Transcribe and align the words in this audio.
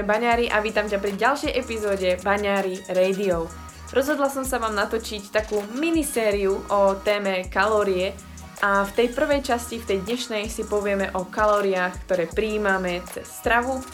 je 0.00 0.08
Baňári 0.08 0.48
a 0.48 0.64
vítam 0.64 0.88
ťa 0.88 0.96
pri 0.96 1.12
ďalšej 1.12 1.52
epizóde 1.60 2.16
Baňári 2.24 2.80
Radio. 2.96 3.44
Rozhodla 3.92 4.32
som 4.32 4.48
sa 4.48 4.56
vám 4.56 4.72
natočiť 4.72 5.28
takú 5.28 5.60
minisériu 5.76 6.56
o 6.72 6.96
téme 7.04 7.44
kalórie 7.52 8.16
a 8.64 8.88
v 8.88 8.92
tej 8.96 9.12
prvej 9.12 9.44
časti, 9.44 9.76
v 9.76 9.88
tej 9.92 9.98
dnešnej 10.08 10.48
si 10.48 10.64
povieme 10.64 11.12
o 11.12 11.28
kalóriách, 11.28 12.08
ktoré 12.08 12.32
prijímame 12.32 13.04
cez 13.12 13.28
stravu 13.28 13.84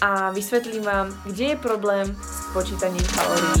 a 0.00 0.32
vysvetlím 0.32 0.80
vám, 0.80 1.12
kde 1.28 1.52
je 1.52 1.56
problém 1.60 2.08
s 2.08 2.56
počítaním 2.56 3.04
kalórií. 3.12 3.60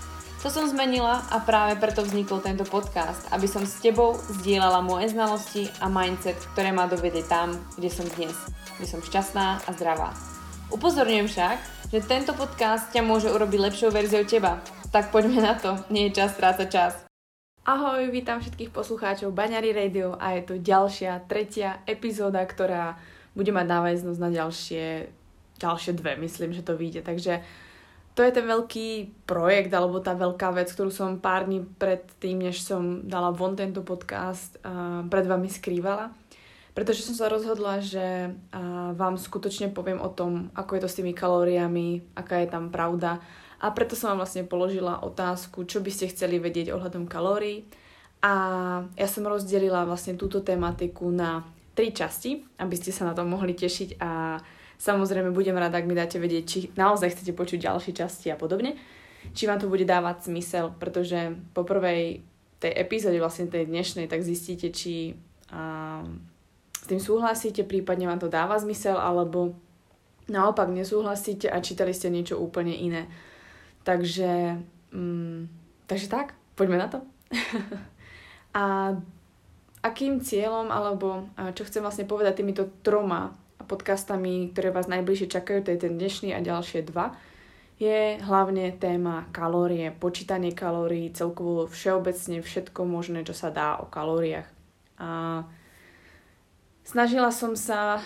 To 0.41 0.49
som 0.49 0.65
zmenila 0.65 1.21
a 1.29 1.37
práve 1.37 1.77
preto 1.77 2.01
vznikol 2.01 2.41
tento 2.41 2.65
podcast, 2.65 3.29
aby 3.29 3.45
som 3.45 3.61
s 3.61 3.77
tebou 3.77 4.17
zdieľala 4.41 4.81
moje 4.81 5.13
znalosti 5.13 5.69
a 5.77 5.85
mindset, 5.85 6.33
ktoré 6.57 6.73
ma 6.73 6.89
dovedie 6.89 7.21
tam, 7.29 7.53
kde 7.77 7.93
som 7.93 8.09
dnes, 8.17 8.33
kde 8.81 8.89
som 8.89 9.05
šťastná 9.05 9.61
a 9.61 9.69
zdravá. 9.77 10.17
Upozorňujem 10.73 11.29
však, 11.29 11.57
že 11.93 12.01
tento 12.01 12.33
podcast 12.33 12.89
ťa 12.89 13.05
môže 13.05 13.29
urobiť 13.29 13.69
lepšou 13.69 13.93
verziou 13.93 14.25
teba. 14.25 14.65
Tak 14.89 15.13
poďme 15.13 15.45
na 15.45 15.53
to, 15.53 15.77
nie 15.93 16.09
je 16.09 16.17
čas 16.17 16.33
strácať 16.33 16.67
čas. 16.73 16.97
Ahoj, 17.61 18.09
vítam 18.09 18.41
všetkých 18.41 18.73
poslucháčov 18.73 19.37
Baňary 19.37 19.77
Radio 19.77 20.17
a 20.17 20.33
je 20.33 20.41
tu 20.41 20.53
ďalšia, 20.57 21.21
tretia 21.29 21.85
epizóda, 21.85 22.41
ktorá 22.41 22.97
bude 23.37 23.53
mať 23.53 23.69
náväznosť 23.69 24.17
na 24.17 24.29
ďalšie, 24.33 24.85
ďalšie 25.61 25.91
dve, 26.01 26.17
myslím, 26.17 26.57
že 26.57 26.65
to 26.65 26.73
vyjde. 26.73 27.05
Takže 27.05 27.45
to 28.21 28.29
je 28.29 28.37
ten 28.37 28.45
veľký 28.45 28.89
projekt 29.25 29.73
alebo 29.73 29.97
tá 29.97 30.13
veľká 30.13 30.53
vec, 30.53 30.69
ktorú 30.69 30.93
som 30.93 31.17
pár 31.17 31.49
dní 31.49 31.65
pred 31.65 32.05
tým, 32.21 32.45
než 32.45 32.61
som 32.61 33.01
dala 33.01 33.33
von 33.33 33.57
tento 33.57 33.81
podcast, 33.81 34.61
uh, 34.61 35.01
pred 35.09 35.25
vami 35.25 35.49
skrývala. 35.49 36.13
Pretože 36.77 37.01
som 37.01 37.17
sa 37.17 37.33
rozhodla, 37.33 37.81
že 37.81 38.29
uh, 38.29 38.93
vám 38.93 39.17
skutočne 39.17 39.73
poviem 39.73 39.97
o 39.97 40.13
tom, 40.13 40.53
ako 40.53 40.77
je 40.77 40.81
to 40.85 40.89
s 40.93 40.97
tými 41.01 41.17
kalóriami, 41.17 42.05
aká 42.13 42.45
je 42.45 42.53
tam 42.53 42.69
pravda. 42.69 43.17
A 43.57 43.73
preto 43.73 43.97
som 43.97 44.13
vám 44.13 44.21
vlastne 44.21 44.45
položila 44.45 45.01
otázku, 45.01 45.65
čo 45.65 45.81
by 45.81 45.89
ste 45.89 46.13
chceli 46.13 46.37
vedieť 46.37 46.77
ohľadom 46.77 47.09
kalórií. 47.09 47.65
A 48.21 48.33
ja 49.01 49.09
som 49.09 49.25
rozdelila 49.25 49.81
vlastne 49.89 50.13
túto 50.13 50.45
tematiku 50.45 51.09
na 51.09 51.41
tri 51.73 51.89
časti, 51.89 52.45
aby 52.61 52.77
ste 52.77 52.93
sa 52.93 53.09
na 53.09 53.17
to 53.17 53.25
mohli 53.25 53.57
tešiť 53.57 53.97
a 53.97 54.37
Samozrejme 54.81 55.29
budem 55.29 55.53
rada, 55.53 55.77
ak 55.77 55.85
mi 55.85 55.93
dáte 55.93 56.17
vedieť, 56.17 56.43
či 56.49 56.59
naozaj 56.73 57.13
chcete 57.13 57.37
počuť 57.37 57.69
ďalšie 57.69 57.93
časti 57.93 58.33
a 58.33 58.35
podobne. 58.39 58.73
Či 59.37 59.45
vám 59.45 59.61
to 59.61 59.69
bude 59.69 59.85
dávať 59.85 60.25
zmysel, 60.25 60.73
pretože 60.73 61.37
po 61.53 61.61
prvej 61.61 62.25
tej 62.57 62.73
epizóde, 62.73 63.21
vlastne 63.21 63.45
tej 63.45 63.69
dnešnej, 63.69 64.09
tak 64.09 64.25
zistíte, 64.25 64.73
či 64.73 65.13
a, 65.53 66.01
s 66.73 66.85
tým 66.89 66.97
súhlasíte, 66.97 67.61
prípadne 67.61 68.09
vám 68.09 68.17
to 68.17 68.33
dáva 68.33 68.57
zmysel, 68.57 68.97
alebo 68.97 69.53
naopak 70.25 70.73
nesúhlasíte 70.73 71.45
a 71.45 71.61
čítali 71.61 71.93
ste 71.93 72.09
niečo 72.09 72.41
úplne 72.41 72.73
iné. 72.73 73.05
Takže, 73.85 74.57
mm, 74.97 75.41
takže 75.85 76.09
tak, 76.09 76.33
poďme 76.57 76.81
na 76.81 76.87
to. 76.89 77.05
a 78.57 78.97
akým 79.85 80.25
cieľom, 80.25 80.73
alebo 80.73 81.29
čo 81.53 81.69
chcem 81.69 81.85
vlastne 81.85 82.09
povedať 82.09 82.41
týmito 82.41 82.65
troma 82.81 83.37
podcastami, 83.65 84.49
ktoré 84.53 84.69
vás 84.73 84.89
najbližšie 84.89 85.27
čakajú, 85.29 85.65
to 85.65 85.73
je 85.73 85.83
ten 85.85 85.97
dnešný 85.97 86.33
a 86.33 86.39
ďalšie 86.41 86.85
dva, 86.85 87.17
je 87.81 88.21
hlavne 88.21 88.77
téma 88.77 89.25
kalórie, 89.33 89.89
počítanie 89.89 90.53
kalórií, 90.53 91.09
celkovo 91.09 91.65
všeobecne 91.65 92.45
všetko 92.45 92.85
možné, 92.85 93.25
čo 93.25 93.33
sa 93.33 93.49
dá 93.49 93.81
o 93.81 93.89
kalóriách. 93.89 94.45
A 95.01 95.41
snažila 96.85 97.33
som 97.33 97.57
sa 97.57 98.05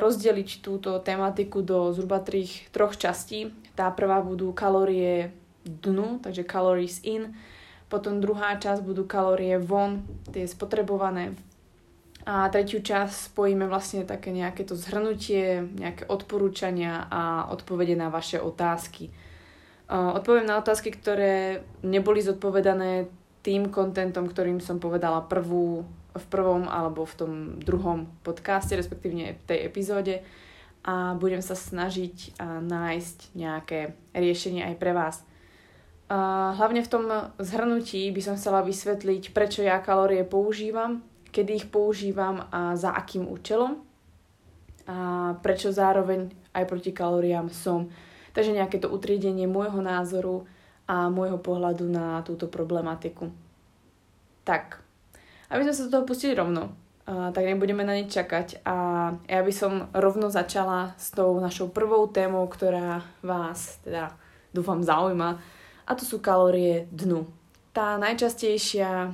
rozdeliť 0.00 0.64
túto 0.64 0.96
tematiku 1.04 1.60
do 1.60 1.92
zhruba 1.92 2.24
trich, 2.24 2.72
troch 2.72 2.96
častí. 2.96 3.52
Tá 3.76 3.92
prvá 3.92 4.24
budú 4.24 4.56
kalórie 4.56 5.36
dnu, 5.68 6.24
takže 6.24 6.48
calories 6.48 7.04
in, 7.04 7.36
potom 7.92 8.24
druhá 8.24 8.56
časť 8.56 8.80
budú 8.80 9.04
kalórie 9.04 9.60
von, 9.60 10.00
tie 10.32 10.48
spotrebované 10.48 11.36
a 12.24 12.48
tretiu 12.48 12.80
časť 12.80 13.32
spojíme 13.32 13.68
vlastne 13.68 14.08
také 14.08 14.32
nejaké 14.32 14.64
to 14.64 14.72
zhrnutie, 14.72 15.60
nejaké 15.76 16.08
odporúčania 16.08 17.04
a 17.12 17.52
odpovede 17.52 17.92
na 17.96 18.08
vaše 18.08 18.40
otázky. 18.40 19.12
Odpoviem 19.92 20.48
na 20.48 20.56
otázky, 20.56 20.88
ktoré 20.88 21.60
neboli 21.84 22.24
zodpovedané 22.24 23.12
tým 23.44 23.68
kontentom, 23.68 24.24
ktorým 24.24 24.56
som 24.64 24.80
povedala 24.80 25.20
prvú, 25.20 25.84
v 26.14 26.26
prvom 26.30 26.70
alebo 26.70 27.02
v 27.04 27.14
tom 27.18 27.32
druhom 27.58 28.06
podcaste, 28.22 28.78
respektívne 28.78 29.34
v 29.34 29.42
tej 29.50 29.66
epizóde 29.66 30.22
a 30.86 31.18
budem 31.18 31.42
sa 31.42 31.58
snažiť 31.58 32.38
nájsť 32.64 33.34
nejaké 33.34 33.98
riešenie 34.14 34.62
aj 34.62 34.74
pre 34.78 34.94
vás. 34.94 35.26
Hlavne 36.54 36.86
v 36.86 36.92
tom 36.92 37.04
zhrnutí 37.42 38.14
by 38.14 38.20
som 38.22 38.38
chcela 38.38 38.62
vysvetliť, 38.62 39.34
prečo 39.34 39.66
ja 39.66 39.82
kalórie 39.82 40.22
používam, 40.22 41.02
kedy 41.34 41.50
ich 41.58 41.66
používam 41.66 42.46
a 42.54 42.78
za 42.78 42.94
akým 42.94 43.26
účelom 43.26 43.82
a 44.86 44.96
prečo 45.42 45.74
zároveň 45.74 46.30
aj 46.54 46.64
proti 46.70 46.94
kalóriám 46.94 47.50
som. 47.50 47.90
Takže 48.30 48.54
nejaké 48.54 48.78
to 48.78 48.86
utriedenie 48.86 49.50
môjho 49.50 49.82
názoru 49.82 50.46
a 50.86 51.10
môjho 51.10 51.42
pohľadu 51.42 51.90
na 51.90 52.22
túto 52.22 52.46
problematiku. 52.46 53.34
Tak, 54.46 54.78
aby 55.50 55.66
sme 55.66 55.74
sa 55.74 55.84
do 55.88 55.92
toho 55.98 56.04
pustili 56.06 56.36
rovno, 56.36 56.76
tak 57.08 57.44
nebudeme 57.44 57.84
na 57.84 57.96
nič 57.96 58.12
čakať 58.12 58.64
a 58.64 58.76
ja 59.28 59.40
by 59.40 59.52
som 59.52 59.88
rovno 59.92 60.28
začala 60.28 60.96
s 60.96 61.12
tou 61.12 61.36
našou 61.40 61.68
prvou 61.68 62.08
témou, 62.08 62.44
ktorá 62.48 63.04
vás 63.24 63.80
teda 63.84 64.12
dúfam 64.52 64.80
zaujíma 64.84 65.40
a 65.84 65.90
to 65.96 66.04
sú 66.04 66.20
kalórie 66.20 66.88
dnu. 66.92 67.28
Tá 67.76 67.96
najčastejšia 68.00 69.12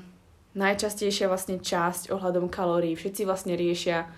najčastejšia 0.55 1.31
vlastne 1.31 1.63
časť 1.63 2.11
ohľadom 2.11 2.51
kalórií. 2.51 2.99
Všetci 2.99 3.23
vlastne 3.23 3.55
riešia, 3.55 4.11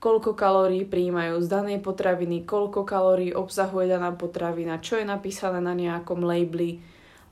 koľko 0.00 0.32
kalórií 0.32 0.88
príjmajú 0.88 1.40
z 1.44 1.48
danej 1.48 1.78
potraviny, 1.84 2.44
koľko 2.48 2.84
kalórií 2.88 3.36
obsahuje 3.36 3.88
daná 3.88 4.12
potravina, 4.16 4.80
čo 4.80 4.96
je 5.00 5.04
napísané 5.04 5.60
na 5.60 5.76
nejakom 5.76 6.24
labeli 6.24 6.80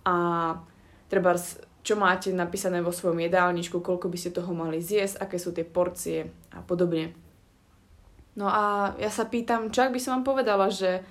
a 0.04 0.16
treba 1.08 1.36
čo 1.82 1.98
máte 1.98 2.30
napísané 2.30 2.78
vo 2.78 2.94
svojom 2.94 3.18
jedálničku, 3.18 3.82
koľko 3.82 4.06
by 4.06 4.16
ste 4.16 4.30
toho 4.30 4.54
mali 4.54 4.78
zjesť, 4.78 5.18
aké 5.18 5.36
sú 5.36 5.50
tie 5.50 5.66
porcie 5.66 6.30
a 6.54 6.62
podobne. 6.62 7.10
No 8.38 8.47
a 8.48 8.94
ja 8.97 9.10
sa 9.10 9.27
pýtam, 9.27 9.68
čo 9.74 9.84
ak 9.84 9.92
by 9.92 10.00
som 10.00 10.22
vám 10.22 10.24
povedala, 10.24 10.71
že 10.71 11.03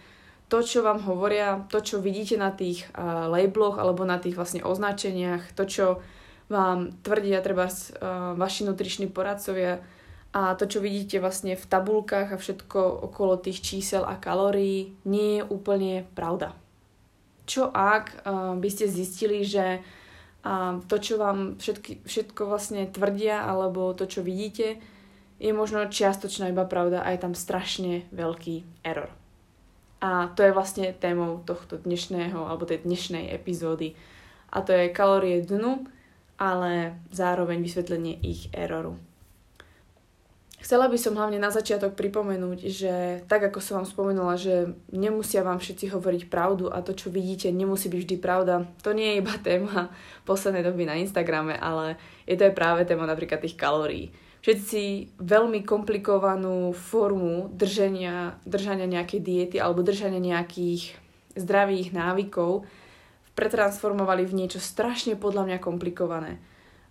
to, 0.47 0.63
čo 0.63 0.81
vám 0.81 1.03
hovoria, 1.03 1.67
to, 1.67 1.83
čo 1.83 1.99
vidíte 1.99 2.39
na 2.39 2.55
tých 2.55 2.87
uh, 2.95 3.27
labeloch 3.27 3.77
alebo 3.77 4.07
na 4.07 4.17
tých 4.17 4.35
vlastne 4.35 4.63
označeniach, 4.63 5.53
to, 5.53 5.63
čo 5.67 5.85
vám 6.51 6.91
tvrdia 6.99 7.39
treba 7.39 7.71
uh, 7.71 8.35
vaši 8.35 8.67
nutriční 8.67 9.07
poradcovia 9.07 9.79
a 10.31 10.55
to, 10.55 10.67
čo 10.67 10.83
vidíte 10.83 11.19
vlastne 11.23 11.55
v 11.55 11.65
tabulkách 11.65 12.35
a 12.35 12.39
všetko 12.39 13.07
okolo 13.07 13.39
tých 13.39 13.63
čísel 13.63 14.03
a 14.03 14.19
kalórií, 14.19 14.95
nie 15.07 15.39
je 15.39 15.43
úplne 15.47 16.07
pravda. 16.15 16.55
Čo 17.47 17.71
ak 17.71 18.23
uh, 18.27 18.55
by 18.59 18.69
ste 18.71 18.91
zistili, 18.91 19.47
že 19.47 19.79
uh, 19.79 20.79
to, 20.87 20.95
čo 20.99 21.15
vám 21.15 21.59
všetky, 21.59 22.03
všetko 22.03 22.47
vlastne 22.47 22.87
tvrdia, 22.87 23.43
alebo 23.43 23.95
to, 23.95 24.07
čo 24.07 24.23
vidíte, 24.23 24.79
je 25.41 25.51
možno 25.51 25.89
čiastočná 25.89 26.53
iba 26.53 26.69
pravda 26.69 27.01
a 27.01 27.11
je 27.11 27.19
tam 27.19 27.33
strašne 27.33 28.05
veľký 28.13 28.85
error. 28.85 29.09
A 30.01 30.29
to 30.33 30.45
je 30.45 30.53
vlastne 30.53 30.93
témou 30.97 31.41
tohto 31.45 31.81
dnešného, 31.81 32.45
alebo 32.45 32.65
tej 32.65 32.85
dnešnej 32.85 33.33
epizódy. 33.33 33.97
A 34.53 34.61
to 34.61 34.73
je 34.73 34.93
kalórie 34.93 35.41
dnu, 35.41 35.85
ale 36.41 36.97
zároveň 37.13 37.61
vysvetlenie 37.61 38.17
ich 38.25 38.49
erroru. 38.49 38.97
Chcela 40.61 40.85
by 40.85 40.97
som 40.97 41.17
hlavne 41.17 41.41
na 41.41 41.49
začiatok 41.49 41.97
pripomenúť, 41.97 42.59
že 42.69 42.93
tak 43.25 43.49
ako 43.49 43.57
som 43.61 43.81
vám 43.81 43.89
spomenula, 43.89 44.37
že 44.37 44.69
nemusia 44.93 45.41
vám 45.41 45.57
všetci 45.57 45.89
hovoriť 45.89 46.29
pravdu 46.29 46.69
a 46.69 46.85
to, 46.85 46.93
čo 46.93 47.09
vidíte, 47.09 47.49
nemusí 47.49 47.89
byť 47.89 47.97
vždy 47.97 48.15
pravda. 48.21 48.69
To 48.85 48.93
nie 48.93 49.17
je 49.17 49.19
iba 49.25 49.33
téma 49.41 49.89
poslednej 50.29 50.61
doby 50.61 50.85
na 50.85 51.01
Instagrame, 51.01 51.57
ale 51.57 51.97
je 52.29 52.37
to 52.37 52.45
aj 52.45 52.53
práve 52.53 52.85
téma 52.85 53.09
napríklad 53.09 53.41
tých 53.41 53.57
kalórií. 53.57 54.13
Všetci 54.41 54.81
veľmi 55.21 55.65
komplikovanú 55.65 56.73
formu 56.73 57.49
držania, 57.53 58.37
držania 58.45 58.89
nejakej 58.89 59.21
diety 59.21 59.57
alebo 59.57 59.85
držania 59.85 60.21
nejakých 60.21 60.97
zdravých 61.37 61.93
návykov 61.93 62.65
pretransformovali 63.35 64.27
v 64.27 64.37
niečo 64.43 64.59
strašne 64.59 65.15
podľa 65.15 65.47
mňa 65.47 65.57
komplikované. 65.63 66.37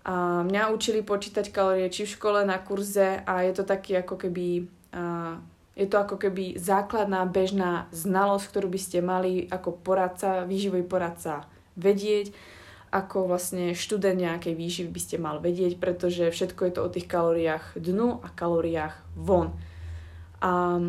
A 0.05 0.41
mňa 0.41 0.73
učili 0.73 1.05
počítať 1.05 1.53
kalórie 1.53 1.93
či 1.93 2.09
v 2.09 2.15
škole, 2.17 2.41
na 2.49 2.57
kurze 2.57 3.21
a 3.25 3.45
je 3.45 3.53
to 3.53 3.65
taký 3.69 4.01
ako 4.01 4.17
keby... 4.17 4.69
A, 4.97 5.37
je 5.81 5.89
to 5.89 5.97
ako 5.97 6.21
keby 6.21 6.61
základná 6.61 7.25
bežná 7.25 7.89
znalosť, 7.89 8.53
ktorú 8.53 8.69
by 8.69 8.81
ste 8.81 8.99
mali 9.01 9.49
ako 9.49 9.81
poradca, 9.81 10.45
výživový 10.45 10.85
poradca 10.85 11.49
vedieť, 11.79 12.37
ako 12.91 13.31
vlastne 13.31 13.73
študent 13.73 14.19
nejakej 14.19 14.59
výživy 14.59 14.91
by 14.91 15.01
ste 15.01 15.17
mal 15.17 15.39
vedieť, 15.39 15.79
pretože 15.79 16.29
všetko 16.35 16.61
je 16.69 16.73
to 16.75 16.81
o 16.85 16.93
tých 16.93 17.07
kalóriách 17.07 17.79
dnu 17.79 18.19
a 18.21 18.29
kalóriách 18.35 18.99
von. 19.15 19.55
A 20.43 20.83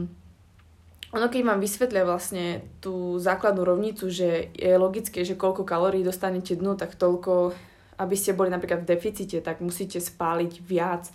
ono 1.11 1.27
keď 1.27 1.41
vám 1.43 1.59
vysvetlia 1.59 2.07
vlastne 2.07 2.63
tú 2.79 3.19
základnú 3.19 3.67
rovnicu, 3.67 4.07
že 4.07 4.47
je 4.55 4.71
logické, 4.79 5.27
že 5.27 5.35
koľko 5.35 5.67
kalórií 5.67 6.07
dostanete 6.07 6.55
dnu, 6.55 6.79
tak 6.79 6.95
toľko, 6.95 7.51
aby 7.99 8.15
ste 8.15 8.31
boli 8.31 8.47
napríklad 8.47 8.87
v 8.87 8.91
deficite, 8.95 9.43
tak 9.43 9.59
musíte 9.59 9.99
spáliť 9.99 10.63
viac. 10.63 11.11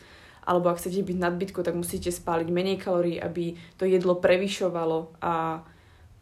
Alebo 0.47 0.71
ak 0.71 0.79
chcete 0.79 1.03
byť 1.03 1.17
nadbytku, 1.19 1.59
tak 1.65 1.75
musíte 1.75 2.13
spáliť 2.13 2.49
menej 2.53 2.79
kalórií, 2.79 3.19
aby 3.19 3.59
to 3.75 3.89
jedlo 3.89 4.21
prevyšovalo 4.21 5.19
a 5.19 5.65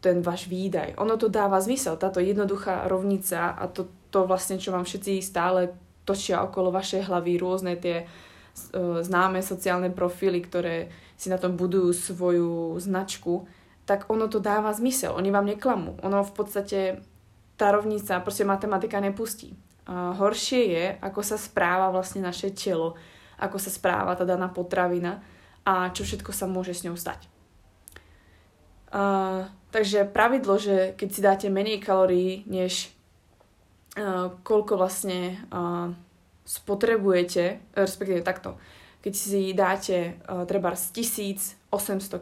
ten 0.01 0.23
váš 0.23 0.47
výdaj. 0.47 0.95
Ono 0.97 1.19
to 1.19 1.27
dáva 1.27 1.59
zmysel, 1.61 1.99
táto 1.99 2.23
jednoduchá 2.23 2.87
rovnica 2.89 3.53
a 3.53 3.69
to, 3.69 3.89
to 4.09 4.23
vlastne, 4.25 4.61
čo 4.61 4.73
vám 4.73 4.85
všetci 4.87 5.21
stále 5.21 5.73
točia 6.05 6.45
okolo 6.45 6.69
vašej 6.69 7.09
hlavy, 7.09 7.41
rôzne 7.41 7.73
tie 7.75 8.05
uh, 8.05 9.01
známe 9.01 9.41
sociálne 9.41 9.89
profily, 9.89 10.41
ktoré 10.45 10.93
si 11.17 11.33
na 11.33 11.41
tom 11.41 11.57
budujú 11.57 11.89
svoju 11.91 12.77
značku, 12.77 13.49
tak 13.85 14.09
ono 14.09 14.25
to 14.25 14.41
dáva 14.41 14.73
zmysel. 14.73 15.13
Oni 15.13 15.29
vám 15.29 15.45
neklamú. 15.45 15.97
Ono 16.01 16.25
v 16.25 16.33
podstate, 16.33 16.99
tá 17.55 17.69
rovnica, 17.69 18.21
proste 18.25 18.43
matematika 18.43 18.97
nepustí. 18.97 19.53
A 19.85 20.17
horšie 20.17 20.61
je, 20.65 20.85
ako 20.97 21.21
sa 21.21 21.37
správa 21.37 21.93
vlastne 21.93 22.25
naše 22.25 22.49
telo, 22.49 22.97
ako 23.37 23.61
sa 23.61 23.69
správa 23.69 24.17
tá 24.17 24.25
daná 24.25 24.49
potravina 24.49 25.21
a 25.61 25.93
čo 25.93 26.01
všetko 26.01 26.33
sa 26.33 26.49
môže 26.49 26.73
s 26.73 26.85
ňou 26.85 26.97
stať. 26.97 27.29
Uh, 28.89 29.45
takže 29.69 30.09
pravidlo, 30.09 30.57
že 30.57 30.97
keď 30.97 31.09
si 31.11 31.21
dáte 31.21 31.47
menej 31.51 31.83
kalórií, 31.83 32.47
než 32.49 32.89
uh, 33.97 34.33
koľko 34.41 34.79
vlastne 34.79 35.37
uh, 35.53 35.91
spotrebujete, 36.45 37.59
respektíve 37.77 38.21
takto, 38.25 38.57
keď 39.05 39.13
si 39.13 39.53
dáte 39.53 40.17
uh, 40.25 40.49
treba 40.49 40.73
z 40.73 40.89
1800 40.97 41.69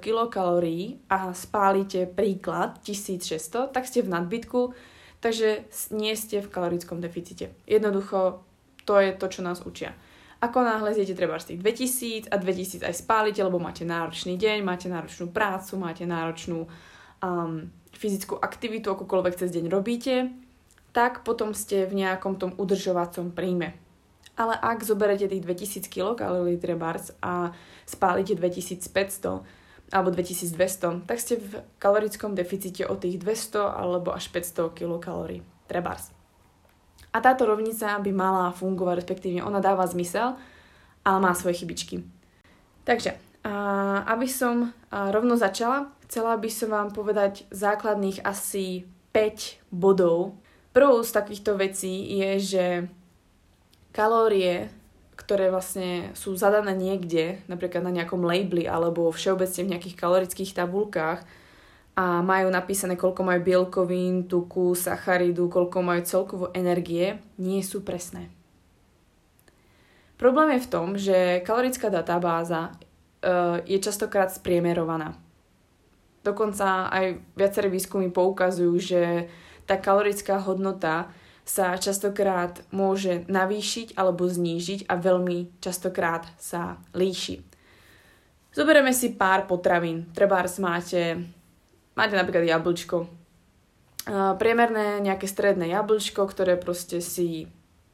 kilokalórií 0.03 0.99
a 1.07 1.31
spálite 1.31 2.03
príklad 2.11 2.83
1600, 2.83 3.71
tak 3.71 3.87
ste 3.87 4.03
v 4.03 4.11
nadbytku, 4.11 4.75
takže 5.23 5.63
nie 5.95 6.11
ste 6.19 6.43
v 6.43 6.51
kalorickom 6.51 6.99
deficite. 6.99 7.55
Jednoducho, 7.63 8.43
to 8.83 8.99
je 8.99 9.15
to, 9.15 9.31
čo 9.31 9.47
nás 9.47 9.63
učia. 9.63 9.95
Ako 10.43 10.59
náhle 10.59 10.91
zjete 10.91 11.15
treba 11.15 11.39
z 11.39 11.55
tých 11.55 12.27
2000 12.27 12.27
a 12.27 12.35
2000 12.35 12.83
aj 12.83 12.95
spálite, 12.99 13.39
lebo 13.39 13.63
máte 13.63 13.87
náročný 13.87 14.35
deň, 14.35 14.67
máte 14.67 14.91
náročnú 14.91 15.31
prácu, 15.31 15.79
máte 15.79 16.03
náročnú 16.03 16.67
um, 17.23 17.71
fyzickú 17.95 18.35
aktivitu, 18.43 18.91
akokoľvek 18.91 19.39
cez 19.39 19.55
deň 19.55 19.71
robíte, 19.71 20.35
tak 20.91 21.23
potom 21.23 21.55
ste 21.55 21.87
v 21.87 22.03
nejakom 22.03 22.35
tom 22.35 22.51
udržovacom 22.59 23.31
príjme 23.31 23.79
ale 24.33 24.57
ak 24.57 24.81
zoberete 24.81 25.29
tých 25.29 25.45
2000 25.45 25.89
kilokalórií 25.89 26.57
trebárs 26.57 27.13
a 27.21 27.53
spálite 27.85 28.33
2500 28.33 29.45
alebo 29.93 30.09
2200, 30.09 31.05
tak 31.05 31.17
ste 31.21 31.37
v 31.37 31.61
kalorickom 31.77 32.33
deficite 32.33 32.81
o 32.89 32.97
tých 32.97 33.21
200 33.21 33.77
alebo 33.77 34.09
až 34.09 34.33
500 34.33 34.73
kilokalórií 34.73 35.45
trebárs. 35.69 36.09
A 37.13 37.21
táto 37.21 37.45
rovnica 37.45 38.01
by 38.01 38.09
mala 38.09 38.49
fungovať, 38.49 39.05
respektíve 39.05 39.45
ona 39.45 39.61
dáva 39.61 39.85
zmysel, 39.85 40.33
ale 41.05 41.17
má 41.21 41.37
svoje 41.37 41.61
chybičky. 41.61 42.01
Takže, 42.89 43.13
aby 44.09 44.25
som 44.25 44.73
rovno 44.89 45.37
začala, 45.37 45.93
chcela 46.09 46.33
by 46.41 46.49
som 46.49 46.73
vám 46.73 46.89
povedať 46.89 47.45
základných 47.53 48.25
asi 48.25 48.89
5 49.13 49.61
bodov. 49.69 50.41
Prvou 50.73 51.05
z 51.05 51.11
takýchto 51.13 51.53
vecí 51.53 52.17
je, 52.17 52.31
že 52.41 52.65
kalórie, 53.93 54.73
ktoré 55.13 55.53
vlastne 55.53 56.11
sú 56.17 56.33
zadané 56.33 56.73
niekde, 56.73 57.39
napríklad 57.45 57.85
na 57.85 57.93
nejakom 57.93 58.25
labeli 58.25 58.65
alebo 58.65 59.13
všeobecne 59.13 59.61
v 59.63 59.71
nejakých 59.77 59.95
kalorických 59.95 60.57
tabulkách 60.57 61.21
a 61.93 62.25
majú 62.25 62.49
napísané, 62.49 62.97
koľko 62.97 63.21
majú 63.21 63.39
bielkovín, 63.45 64.25
tuku, 64.25 64.73
sacharidu, 64.73 65.45
koľko 65.45 65.85
majú 65.85 66.01
celkovo 66.01 66.45
energie, 66.57 67.21
nie 67.37 67.61
sú 67.61 67.85
presné. 67.85 68.33
Problém 70.17 70.57
je 70.57 70.65
v 70.65 70.71
tom, 70.71 70.87
že 70.97 71.45
kalorická 71.45 71.93
databáza 71.93 72.73
uh, 72.73 73.61
je 73.69 73.77
častokrát 73.77 74.33
spriemerovaná. 74.33 75.13
Dokonca 76.25 76.89
aj 76.89 77.21
viaceré 77.37 77.69
výskumy 77.69 78.09
poukazujú, 78.09 78.73
že 78.81 79.29
tá 79.69 79.77
kalorická 79.77 80.41
hodnota 80.41 81.13
sa 81.43 81.75
častokrát 81.75 82.63
môže 82.71 83.27
navýšiť 83.27 83.99
alebo 83.99 84.27
znížiť 84.27 84.87
a 84.87 84.95
veľmi 84.95 85.59
častokrát 85.59 86.23
sa 86.39 86.79
líši. 86.95 87.43
Zoberieme 88.55 88.95
si 88.95 89.11
pár 89.11 89.43
potravín. 89.49 90.07
Trebárs 90.15 90.61
máte, 90.63 91.19
máte 91.97 92.15
napríklad 92.15 92.47
jablčko. 92.47 93.09
Priemerné 94.39 94.99
nejaké 95.03 95.27
stredné 95.27 95.71
jablčko, 95.71 96.27
ktoré 96.27 96.55
proste 96.55 97.01
si 97.01 97.51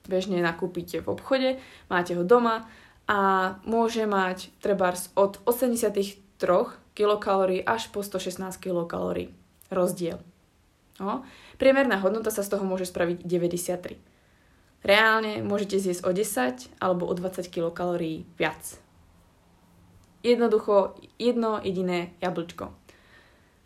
bežne 0.09 0.41
nakúpite 0.41 1.05
v 1.05 1.07
obchode, 1.13 1.49
máte 1.85 2.17
ho 2.17 2.25
doma 2.25 2.65
a 3.05 3.53
môže 3.65 4.09
mať 4.09 4.49
trebárs 4.57 5.13
od 5.13 5.37
83 5.45 6.21
kilokalórií 6.97 7.61
až 7.61 7.93
po 7.93 8.01
116 8.01 8.57
kilokalórií. 8.57 9.29
Rozdiel. 9.69 10.17
No. 10.99 11.23
Priemerná 11.59 11.99
hodnota 11.99 12.31
sa 12.31 12.39
z 12.39 12.55
toho 12.55 12.63
môže 12.63 12.87
spraviť 12.87 13.27
93. 13.27 13.99
Reálne 14.79 15.43
môžete 15.43 15.75
zjesť 15.75 16.07
o 16.07 16.11
10 16.15 16.79
alebo 16.79 17.03
o 17.03 17.11
20 17.11 17.43
kilokalórií 17.51 18.23
viac. 18.39 18.79
Jednoducho 20.23 20.95
jedno 21.19 21.59
jediné 21.59 22.15
jablčko. 22.23 22.71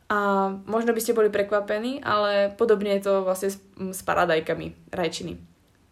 A 0.10 0.18
možno 0.66 0.94
by 0.94 1.02
ste 1.02 1.18
boli 1.18 1.30
prekvapení, 1.30 2.02
ale 2.02 2.54
podobne 2.58 2.98
je 2.98 3.06
to 3.06 3.14
vlastne 3.26 3.54
s, 3.54 3.58
s 3.78 4.02
paradajkami, 4.02 4.94
rajčiny. 4.94 5.38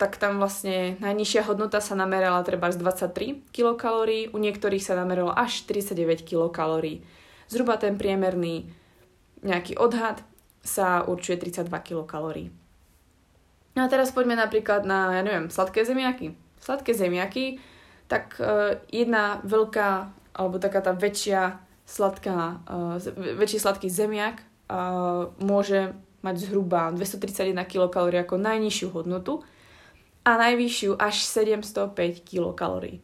Tak 0.02 0.18
tam 0.18 0.42
vlastne 0.42 0.98
najnižšia 0.98 1.46
hodnota 1.46 1.78
sa 1.78 1.94
namerala 1.94 2.42
treba 2.42 2.74
z 2.74 2.82
23 2.82 3.46
kilokalórií, 3.54 4.34
u 4.34 4.38
niektorých 4.42 4.82
sa 4.82 4.98
nameralo 4.98 5.30
až 5.30 5.66
49 5.70 6.26
kilokalórií. 6.26 7.06
Zhruba 7.46 7.78
ten 7.78 7.98
priemerný 8.02 8.70
nejaký 9.46 9.78
odhad 9.78 10.22
sa 10.62 11.02
určuje 11.06 11.38
32 11.42 11.68
kilokalórií. 11.82 12.54
No 13.74 13.88
a 13.88 13.88
teraz 13.88 14.12
poďme 14.12 14.38
napríklad 14.38 14.84
na, 14.84 15.20
ja 15.20 15.22
neviem, 15.26 15.48
sladké 15.48 15.82
zemiaky. 15.88 16.36
Sladké 16.62 16.92
zemiaky, 16.94 17.58
tak 18.12 18.38
uh, 18.38 18.78
jedna 18.92 19.40
veľká, 19.48 20.12
alebo 20.36 20.60
taká 20.60 20.84
tá 20.84 20.92
väčšia 20.92 21.58
sladká, 21.88 22.62
uh, 22.68 23.00
väčší 23.40 23.58
sladký 23.64 23.88
zemiak 23.88 24.44
uh, 24.68 25.32
môže 25.40 25.96
mať 26.22 26.36
zhruba 26.46 26.94
231 26.94 27.58
kilokalórií 27.66 28.22
ako 28.22 28.38
najnižšiu 28.38 28.88
hodnotu 28.94 29.42
a 30.22 30.38
najvyššiu 30.38 31.02
až 31.02 31.26
705 31.26 32.22
kilokalórií. 32.22 33.02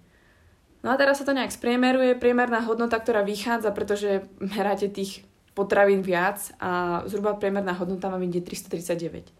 No 0.86 0.94
a 0.94 0.96
teraz 0.96 1.20
sa 1.20 1.26
to 1.26 1.34
nejak 1.34 1.52
spriemeruje, 1.52 2.16
priemerná 2.16 2.62
hodnota, 2.64 3.02
ktorá 3.02 3.26
vychádza, 3.26 3.74
pretože 3.74 4.24
meráte 4.56 4.88
tých 4.88 5.26
potravín 5.58 6.06
viac 6.06 6.54
a 6.62 7.02
zhruba 7.10 7.34
priemerná 7.34 7.74
hodnota 7.74 8.14
vám 8.14 8.22
ide 8.22 8.46
339. 8.46 9.34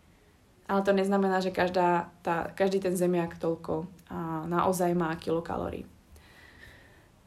Ale 0.66 0.80
to 0.82 0.92
neznamená, 0.98 1.38
že 1.46 1.54
každá 1.54 2.10
tá, 2.26 2.50
každý 2.58 2.82
ten 2.82 2.98
zemiak 2.98 3.38
toľko 3.38 3.86
a 4.10 4.50
naozaj 4.50 4.98
má 4.98 5.14
kilokalórií. 5.22 5.86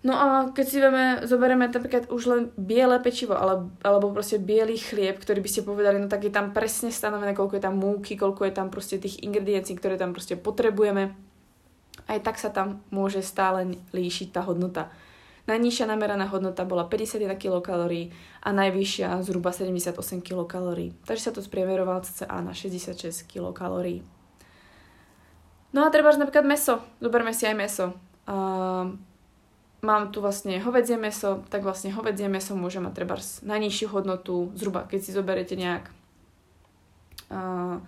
No 0.01 0.17
a 0.17 0.27
keď 0.49 0.65
si 0.65 0.81
vieme, 0.81 1.21
zoberieme 1.29 1.69
napríklad 1.69 2.09
už 2.09 2.23
len 2.27 2.43
biele 2.57 2.97
pečivo 3.05 3.37
ale, 3.37 3.69
alebo 3.85 4.17
proste 4.17 4.41
biely 4.41 4.81
chlieb, 4.81 5.21
ktorý 5.21 5.45
by 5.45 5.51
ste 5.53 5.61
povedali, 5.61 6.01
no 6.01 6.09
tak 6.09 6.25
je 6.25 6.33
tam 6.33 6.57
presne 6.57 6.89
stanovené, 6.89 7.37
koľko 7.37 7.61
je 7.61 7.65
tam 7.69 7.77
múky, 7.77 8.17
koľko 8.17 8.49
je 8.49 8.53
tam 8.57 8.73
proste 8.73 8.97
tých 8.97 9.21
ingrediencií, 9.21 9.77
ktoré 9.77 10.01
tam 10.01 10.17
proste 10.17 10.41
potrebujeme. 10.41 11.13
Aj 12.09 12.19
tak 12.25 12.41
sa 12.41 12.49
tam 12.49 12.81
môže 12.89 13.21
stále 13.21 13.77
líšiť 13.93 14.33
tá 14.33 14.41
hodnota. 14.41 14.89
Najnižšia 15.50 15.90
nameraná 15.90 16.30
hodnota 16.30 16.62
bola 16.62 16.87
51 16.87 17.35
kilokalórií 17.35 18.14
a 18.38 18.54
najvyššia 18.54 19.19
zhruba 19.26 19.50
78 19.50 20.23
kilokalórií. 20.23 20.95
Takže 21.02 21.23
sa 21.26 21.33
to 21.35 21.42
spriemeroval 21.42 22.07
cca 22.07 22.30
na 22.38 22.54
66 22.54 23.26
kilokalórií. 23.26 24.07
No 25.75 25.83
a 25.83 25.90
treba 25.90 26.14
napríklad 26.14 26.47
meso. 26.47 26.78
Zoberme 27.02 27.35
si 27.35 27.50
aj 27.50 27.57
meso. 27.59 27.87
Uh, 28.30 28.95
mám 29.83 30.14
tu 30.14 30.23
vlastne 30.23 30.62
hovedzie 30.62 30.95
meso, 30.95 31.42
tak 31.50 31.66
vlastne 31.66 31.90
hovedzie 31.90 32.30
meso 32.30 32.54
môže 32.54 32.78
mať 32.78 32.92
treba 32.95 33.19
najnižšiu 33.42 33.87
hodnotu, 33.90 34.54
zhruba 34.54 34.87
keď 34.87 35.00
si 35.02 35.11
zoberete 35.11 35.59
nejak 35.59 35.90
uh, 37.35 37.83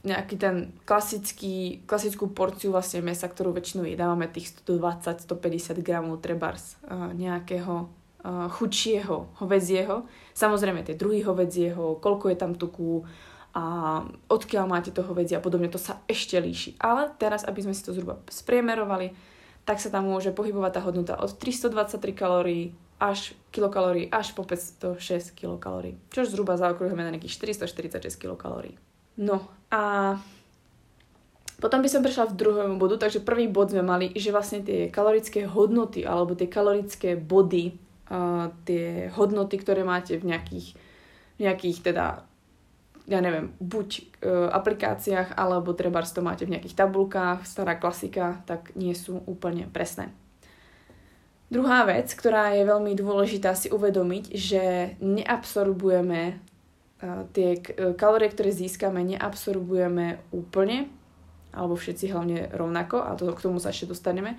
nejaký 0.00 0.36
ten 0.40 0.72
klasický, 0.88 1.84
klasickú 1.84 2.32
porciu 2.32 2.72
vlastne 2.72 3.04
mesa, 3.04 3.28
ktorú 3.28 3.52
väčšinou 3.52 3.84
jedávame 3.84 4.32
tých 4.32 4.56
120-150 4.64 5.84
gramov 5.84 6.24
trebárs 6.24 6.80
uh, 6.88 7.12
nejakého 7.12 7.84
uh, 7.84 8.48
chudšieho 8.48 9.36
hovedzieho. 9.44 10.08
Samozrejme 10.32 10.84
tie 10.88 10.96
druhy 10.96 11.20
hovedzieho, 11.20 12.00
koľko 12.00 12.32
je 12.32 12.36
tam 12.40 12.56
tuku 12.56 13.04
a 13.50 13.64
odkiaľ 14.30 14.64
máte 14.70 14.94
to 14.94 15.02
hovedzie 15.02 15.36
a 15.36 15.42
podobne, 15.42 15.66
to 15.66 15.80
sa 15.80 16.00
ešte 16.06 16.38
líši. 16.38 16.78
Ale 16.78 17.10
teraz, 17.18 17.42
aby 17.42 17.66
sme 17.66 17.74
si 17.74 17.82
to 17.82 17.90
zhruba 17.90 18.22
spriemerovali, 18.30 19.10
tak 19.66 19.82
sa 19.82 19.90
tam 19.90 20.08
môže 20.08 20.32
pohybovať 20.32 20.72
tá 20.78 20.80
hodnota 20.86 21.14
od 21.18 21.34
323 21.34 22.14
kalórií 22.14 22.72
až 23.00 23.32
kilokalórií 23.50 24.12
až 24.12 24.36
po 24.36 24.44
506 24.46 25.34
kilokalórií. 25.34 25.96
Čo 26.12 26.28
zhruba 26.28 26.60
zaokrúhame 26.60 27.02
na 27.02 27.12
nejakých 27.16 27.58
446 27.66 28.16
kilokalórií. 28.16 28.76
No 29.18 29.48
a 29.70 30.14
potom 31.60 31.84
by 31.84 31.88
som 31.92 32.00
prešla 32.00 32.32
v 32.32 32.38
druhému 32.40 32.80
bodu, 32.80 32.96
takže 32.96 33.20
prvý 33.20 33.44
bod 33.44 33.68
sme 33.70 33.84
mali, 33.84 34.16
že 34.16 34.32
vlastne 34.32 34.64
tie 34.64 34.88
kalorické 34.88 35.44
hodnoty 35.44 36.08
alebo 36.08 36.32
tie 36.32 36.48
kalorické 36.48 37.20
body, 37.20 37.76
uh, 38.08 38.48
tie 38.64 39.12
hodnoty, 39.12 39.60
ktoré 39.60 39.84
máte 39.84 40.16
v 40.16 40.32
nejakých, 40.32 40.72
nejakých 41.36 41.78
teda, 41.92 42.24
ja 43.04 43.20
neviem, 43.20 43.52
buď 43.60 43.88
uh, 44.24 44.48
aplikáciách, 44.56 45.36
alebo 45.36 45.76
treba 45.76 46.00
to 46.00 46.24
máte 46.24 46.48
v 46.48 46.56
nejakých 46.56 46.80
tabulkách, 46.80 47.44
stará 47.44 47.76
klasika, 47.76 48.40
tak 48.48 48.72
nie 48.72 48.96
sú 48.96 49.20
úplne 49.28 49.68
presné. 49.68 50.08
Druhá 51.52 51.84
vec, 51.84 52.08
ktorá 52.14 52.56
je 52.56 52.62
veľmi 52.62 52.96
dôležitá 52.96 53.52
si 53.58 53.68
uvedomiť, 53.68 54.24
že 54.32 54.94
neabsorbujeme 55.02 56.38
tie 57.32 57.60
kalórie, 57.96 58.28
ktoré 58.28 58.52
získame, 58.52 59.00
neabsorbujeme 59.04 60.20
úplne, 60.30 60.92
alebo 61.50 61.74
všetci 61.74 62.12
hlavne 62.12 62.38
rovnako, 62.52 63.00
a 63.02 63.16
to, 63.16 63.32
k 63.32 63.44
tomu 63.44 63.58
sa 63.58 63.72
ešte 63.72 63.90
dostaneme, 63.90 64.36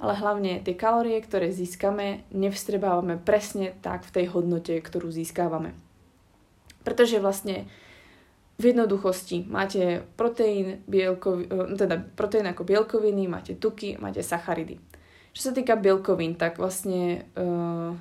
ale 0.00 0.16
hlavne 0.16 0.64
tie 0.64 0.74
kalórie, 0.74 1.20
ktoré 1.20 1.52
získame, 1.52 2.24
nevstrebávame 2.32 3.20
presne 3.20 3.76
tak 3.84 4.08
v 4.08 4.14
tej 4.16 4.26
hodnote, 4.32 4.74
ktorú 4.80 5.12
získávame. 5.12 5.76
Pretože 6.80 7.20
vlastne 7.20 7.68
v 8.60 8.76
jednoduchosti 8.76 9.44
máte 9.48 10.04
proteín, 10.16 10.84
bielkovi, 10.88 11.48
e, 11.48 11.76
teda 11.76 11.96
proteín 12.16 12.48
ako 12.48 12.64
bielkoviny, 12.64 13.28
máte 13.28 13.56
tuky, 13.56 14.00
máte 14.00 14.24
sacharidy. 14.24 14.80
Čo 15.32 15.40
sa 15.48 15.52
týka 15.54 15.78
bielkovín, 15.78 16.34
tak 16.34 16.58
vlastne 16.58 17.22
uh, 17.38 17.94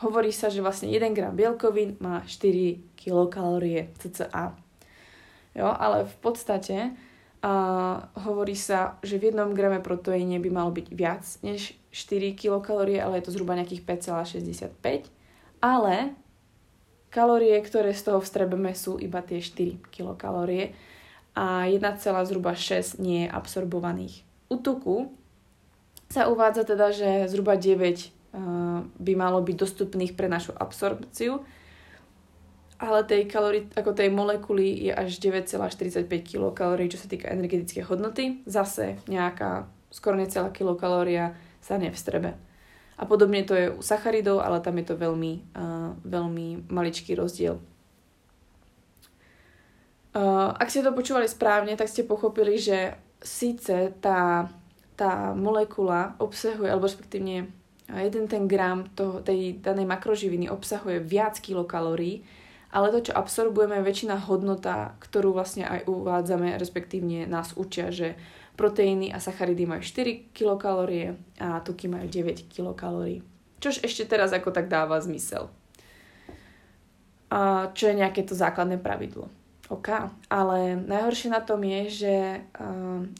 Hovorí 0.00 0.32
sa, 0.32 0.48
že 0.48 0.64
vlastne 0.64 0.88
1 0.88 1.12
gram 1.12 1.36
bielkovín 1.36 2.00
má 2.00 2.24
4 2.24 2.96
kilokalórie 2.96 3.92
cca. 4.00 4.56
Jo, 5.52 5.68
ale 5.68 6.08
v 6.08 6.16
podstate 6.24 6.76
uh, 7.44 8.08
hovorí 8.24 8.56
sa, 8.56 8.96
že 9.04 9.20
v 9.20 9.34
1 9.34 9.52
grame 9.52 9.82
proteíne 9.84 10.40
by 10.40 10.48
malo 10.48 10.70
byť 10.72 10.86
viac 10.94 11.24
než 11.44 11.76
4 11.92 12.32
kilokalórie, 12.32 12.96
ale 12.96 13.20
je 13.20 13.28
to 13.28 13.34
zhruba 13.36 13.58
nejakých 13.58 13.84
5,65. 13.84 15.10
Ale 15.60 16.16
kalórie, 17.12 17.58
ktoré 17.60 17.92
z 17.92 18.08
toho 18.08 18.24
vstrebeme, 18.24 18.72
sú 18.72 18.96
iba 18.96 19.20
tie 19.20 19.42
4 19.42 19.84
kilokalórie 19.92 20.72
a 21.36 21.68
1, 21.68 22.00
zhruba 22.24 22.56
6 22.56 23.02
nie 23.02 23.26
je 23.26 23.28
absorbovaných. 23.28 24.22
U 24.48 24.56
tuku 24.56 25.12
sa 26.10 26.26
uvádza 26.26 26.66
teda, 26.66 26.90
že 26.90 27.30
zhruba 27.30 27.54
9 27.54 28.19
by 29.00 29.12
malo 29.18 29.42
byť 29.42 29.56
dostupných 29.58 30.14
pre 30.14 30.30
našu 30.30 30.54
absorpciu, 30.54 31.42
ale 32.80 33.04
tej 33.04 33.28
kalórii, 33.28 33.68
ako 33.76 33.92
tej 33.92 34.08
molekuly 34.08 34.88
je 34.88 34.92
až 34.94 35.20
9,45 35.20 36.08
kilokalórií, 36.24 36.88
čo 36.88 36.96
sa 36.96 37.12
týka 37.12 37.28
energetickej 37.28 37.84
hodnoty. 37.84 38.40
Zase 38.48 38.96
nejaká 39.04 39.68
skoro 39.92 40.16
necelá 40.16 40.48
kilokalória 40.48 41.36
sa 41.60 41.76
nevstrebe. 41.76 42.40
A 42.96 43.02
podobne 43.04 43.44
to 43.44 43.52
je 43.52 43.68
u 43.68 43.84
sacharidov, 43.84 44.40
ale 44.40 44.64
tam 44.64 44.80
je 44.80 44.86
to 44.88 44.94
veľmi, 44.96 45.32
uh, 45.52 45.92
veľmi 46.08 46.72
maličký 46.72 47.12
rozdiel. 47.12 47.60
Uh, 50.10 50.56
ak 50.56 50.72
ste 50.72 50.80
to 50.80 50.96
počúvali 50.96 51.28
správne, 51.28 51.76
tak 51.76 51.92
ste 51.92 52.08
pochopili, 52.08 52.56
že 52.56 52.96
síce 53.20 53.92
tá, 54.00 54.48
tá 54.96 55.36
molekula 55.36 56.16
obsahuje, 56.16 56.72
alebo 56.72 56.88
respektívne 56.88 57.59
jeden 57.98 58.30
ten 58.30 58.46
gram 58.46 58.86
to, 58.94 59.18
tej 59.26 59.58
danej 59.58 59.90
makroživiny 59.90 60.46
obsahuje 60.46 61.02
viac 61.02 61.42
kilokalórií, 61.42 62.22
ale 62.70 62.94
to, 62.94 63.10
čo 63.10 63.18
absorbujeme, 63.18 63.82
je 63.82 63.88
väčšina 63.90 64.30
hodnota, 64.30 64.94
ktorú 65.02 65.34
vlastne 65.34 65.66
aj 65.66 65.90
uvádzame, 65.90 66.54
respektívne 66.54 67.26
nás 67.26 67.58
učia, 67.58 67.90
že 67.90 68.14
proteíny 68.54 69.10
a 69.10 69.18
sacharidy 69.18 69.66
majú 69.66 69.82
4 69.82 70.30
kilokalórie 70.30 71.18
a 71.42 71.58
tuky 71.66 71.90
majú 71.90 72.06
9 72.06 72.46
kilokalórií. 72.46 73.26
Čož 73.58 73.82
ešte 73.82 74.06
teraz 74.06 74.30
ako 74.30 74.54
tak 74.54 74.70
dáva 74.70 75.02
zmysel. 75.02 75.50
A 77.30 77.70
čo 77.74 77.90
je 77.90 77.98
nejaké 77.98 78.22
to 78.22 78.38
základné 78.38 78.78
pravidlo. 78.78 79.26
OK, 79.70 79.86
ale 80.30 80.74
najhoršie 80.78 81.30
na 81.30 81.42
tom 81.42 81.62
je, 81.62 81.82
že 81.90 82.14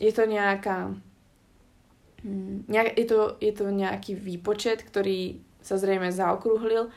je 0.02 0.12
to 0.14 0.26
nejaká 0.26 0.94
je, 2.94 3.06
to, 3.08 3.40
je 3.40 3.52
to 3.52 3.64
nejaký 3.72 4.12
výpočet, 4.16 4.84
ktorý 4.84 5.40
sa 5.60 5.80
zrejme 5.80 6.12
zaokrúhlil 6.12 6.92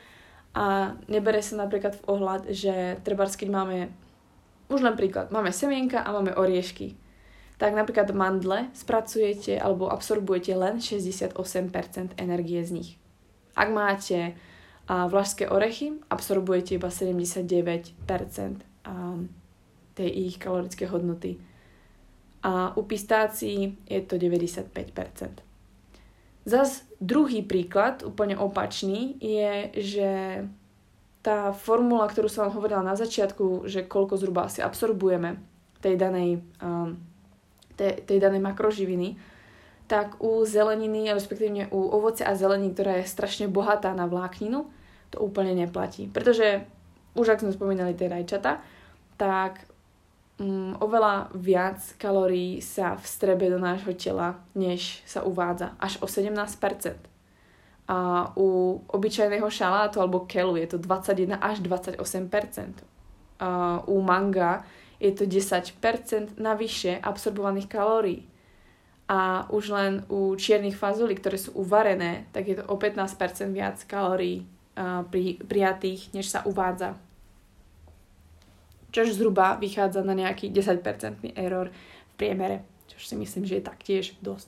a 0.54 0.96
nebere 1.08 1.40
sa 1.40 1.58
napríklad 1.60 1.98
v 1.98 2.06
ohľad, 2.08 2.42
že 2.52 3.00
treba 3.02 3.26
keď 3.26 3.48
máme, 3.50 3.78
už 4.68 4.80
len 4.84 4.94
príklad, 4.94 5.32
máme 5.32 5.50
semienka 5.50 6.04
a 6.04 6.12
máme 6.12 6.36
oriešky. 6.36 6.96
Tak 7.56 7.74
napríklad 7.74 8.10
mandle 8.10 8.68
spracujete 8.74 9.56
alebo 9.56 9.86
absorbujete 9.88 10.52
len 10.58 10.82
68% 10.82 11.38
energie 12.18 12.60
z 12.66 12.70
nich. 12.70 12.90
Ak 13.54 13.70
máte 13.70 14.34
vlašské 14.90 15.48
orechy, 15.48 15.96
absorbujete 16.10 16.76
iba 16.76 16.90
79% 16.90 17.94
tej 19.94 20.10
ich 20.10 20.36
kalorické 20.42 20.90
hodnoty 20.90 21.38
a 22.44 22.76
u 22.76 22.84
pistácií 22.84 23.80
je 23.88 24.00
to 24.04 24.20
95%. 24.20 24.68
Zas 26.44 26.84
druhý 27.00 27.40
príklad, 27.40 28.04
úplne 28.04 28.36
opačný, 28.36 29.16
je, 29.16 29.72
že 29.80 30.10
tá 31.24 31.56
formula, 31.56 32.04
ktorú 32.04 32.28
som 32.28 32.44
vám 32.44 32.60
hovorila 32.60 32.84
na 32.84 33.00
začiatku, 33.00 33.64
že 33.64 33.88
koľko 33.88 34.20
zhruba 34.20 34.44
asi 34.44 34.60
absorbujeme 34.60 35.40
tej 35.80 35.96
danej, 35.96 36.44
um, 36.60 37.00
tej, 37.80 38.04
tej 38.04 38.20
danej 38.20 38.44
makroživiny, 38.44 39.16
tak 39.88 40.20
u 40.20 40.44
zeleniny, 40.44 41.08
respektíve 41.16 41.72
u 41.72 41.80
ovoce 41.96 42.28
a 42.28 42.36
zelení, 42.36 42.76
ktorá 42.76 43.00
je 43.00 43.08
strašne 43.08 43.48
bohatá 43.48 43.96
na 43.96 44.04
vlákninu, 44.04 44.68
to 45.08 45.24
úplne 45.24 45.56
neplatí. 45.56 46.12
Pretože 46.12 46.68
už 47.16 47.36
ak 47.36 47.40
sme 47.40 47.56
spomínali 47.56 47.96
tie 47.96 48.12
rajčata, 48.12 48.60
tak 49.16 49.64
um, 50.44 50.76
oveľa 50.84 51.32
viac 51.32 51.80
kalórií 51.96 52.60
sa 52.60 53.00
vstrebe 53.00 53.48
do 53.48 53.56
nášho 53.56 53.96
tela, 53.96 54.44
než 54.52 55.00
sa 55.08 55.24
uvádza. 55.24 55.72
Až 55.80 55.96
o 56.04 56.06
17%. 56.06 56.36
A 57.88 58.32
u 58.36 58.80
obyčajného 58.88 59.48
šalátu 59.48 60.00
alebo 60.00 60.28
kelu 60.28 60.56
je 60.60 60.76
to 60.76 60.78
21 60.80 61.40
až 61.40 61.64
28%. 61.64 61.96
A 63.40 63.80
u 63.88 64.00
manga 64.00 64.64
je 65.00 65.12
to 65.12 65.24
10% 65.24 66.40
navyše 66.40 67.00
absorbovaných 67.00 67.68
kalórií. 67.68 68.20
A 69.04 69.44
už 69.52 69.68
len 69.68 69.92
u 70.08 70.32
čiernych 70.32 70.80
fazolí, 70.80 71.12
ktoré 71.20 71.36
sú 71.36 71.52
uvarené, 71.60 72.24
tak 72.32 72.48
je 72.48 72.56
to 72.56 72.64
o 72.72 72.80
15% 72.80 73.52
viac 73.52 73.76
kalórií 73.84 74.48
pri, 75.12 75.44
prijatých, 75.44 76.16
než 76.16 76.32
sa 76.32 76.40
uvádza 76.48 76.96
čož 78.94 79.18
zhruba 79.18 79.58
vychádza 79.58 80.06
na 80.06 80.14
nejaký 80.14 80.54
10% 80.54 81.34
error 81.34 81.74
v 81.74 82.14
priemere, 82.14 82.62
čo 82.86 83.02
si 83.02 83.18
myslím, 83.18 83.42
že 83.42 83.58
je 83.58 83.66
taktiež 83.66 84.14
dosť. 84.22 84.46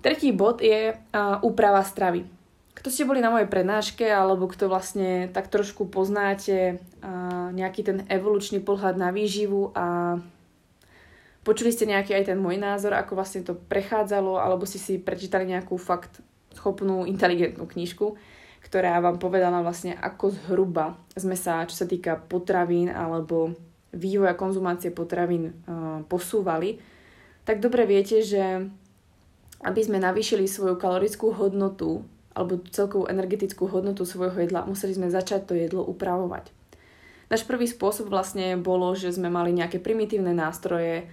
Tretí 0.00 0.32
bod 0.32 0.64
je 0.64 0.96
úprava 1.44 1.84
stravy. 1.84 2.24
Kto 2.74 2.88
ste 2.90 3.06
boli 3.06 3.22
na 3.22 3.30
mojej 3.30 3.46
prednáške, 3.46 4.02
alebo 4.08 4.50
kto 4.50 4.66
vlastne 4.66 5.30
tak 5.30 5.52
trošku 5.52 5.86
poznáte 5.86 6.82
nejaký 7.54 7.80
ten 7.86 7.98
evolučný 8.08 8.58
pohľad 8.64 8.98
na 8.98 9.14
výživu 9.14 9.70
a 9.76 10.18
počuli 11.46 11.70
ste 11.70 11.86
nejaký 11.86 12.16
aj 12.16 12.34
ten 12.34 12.38
môj 12.40 12.56
názor, 12.56 12.96
ako 12.96 13.14
vlastne 13.14 13.44
to 13.44 13.54
prechádzalo, 13.54 14.40
alebo 14.40 14.66
ste 14.66 14.80
si 14.80 14.96
prečítali 14.96 15.44
nejakú 15.44 15.76
fakt 15.76 16.24
schopnú, 16.56 17.06
inteligentnú 17.06 17.68
knižku, 17.68 18.16
ktorá 18.64 18.96
vám 19.04 19.20
povedala 19.20 19.60
vlastne, 19.60 19.92
ako 20.00 20.32
zhruba 20.32 20.96
sme 21.12 21.36
sa, 21.36 21.68
čo 21.68 21.76
sa 21.76 21.86
týka 21.86 22.16
potravín 22.16 22.88
alebo 22.88 23.52
vývoja 23.92 24.32
konzumácie 24.34 24.90
potravín 24.90 25.52
uh, 25.52 26.02
posúvali, 26.08 26.80
tak 27.44 27.60
dobre 27.60 27.84
viete, 27.84 28.24
že 28.24 28.66
aby 29.64 29.80
sme 29.80 30.00
navýšili 30.00 30.48
svoju 30.48 30.80
kalorickú 30.80 31.32
hodnotu 31.36 32.04
alebo 32.34 32.58
celkovú 32.72 33.06
energetickú 33.06 33.70
hodnotu 33.70 34.02
svojho 34.02 34.34
jedla, 34.34 34.66
museli 34.66 34.96
sme 34.96 35.12
začať 35.12 35.46
to 35.46 35.54
jedlo 35.54 35.86
upravovať. 35.86 36.50
Náš 37.30 37.46
prvý 37.46 37.70
spôsob 37.70 38.10
vlastne 38.10 38.58
bolo, 38.58 38.92
že 38.98 39.14
sme 39.14 39.30
mali 39.30 39.54
nejaké 39.54 39.78
primitívne 39.78 40.34
nástroje, 40.34 41.06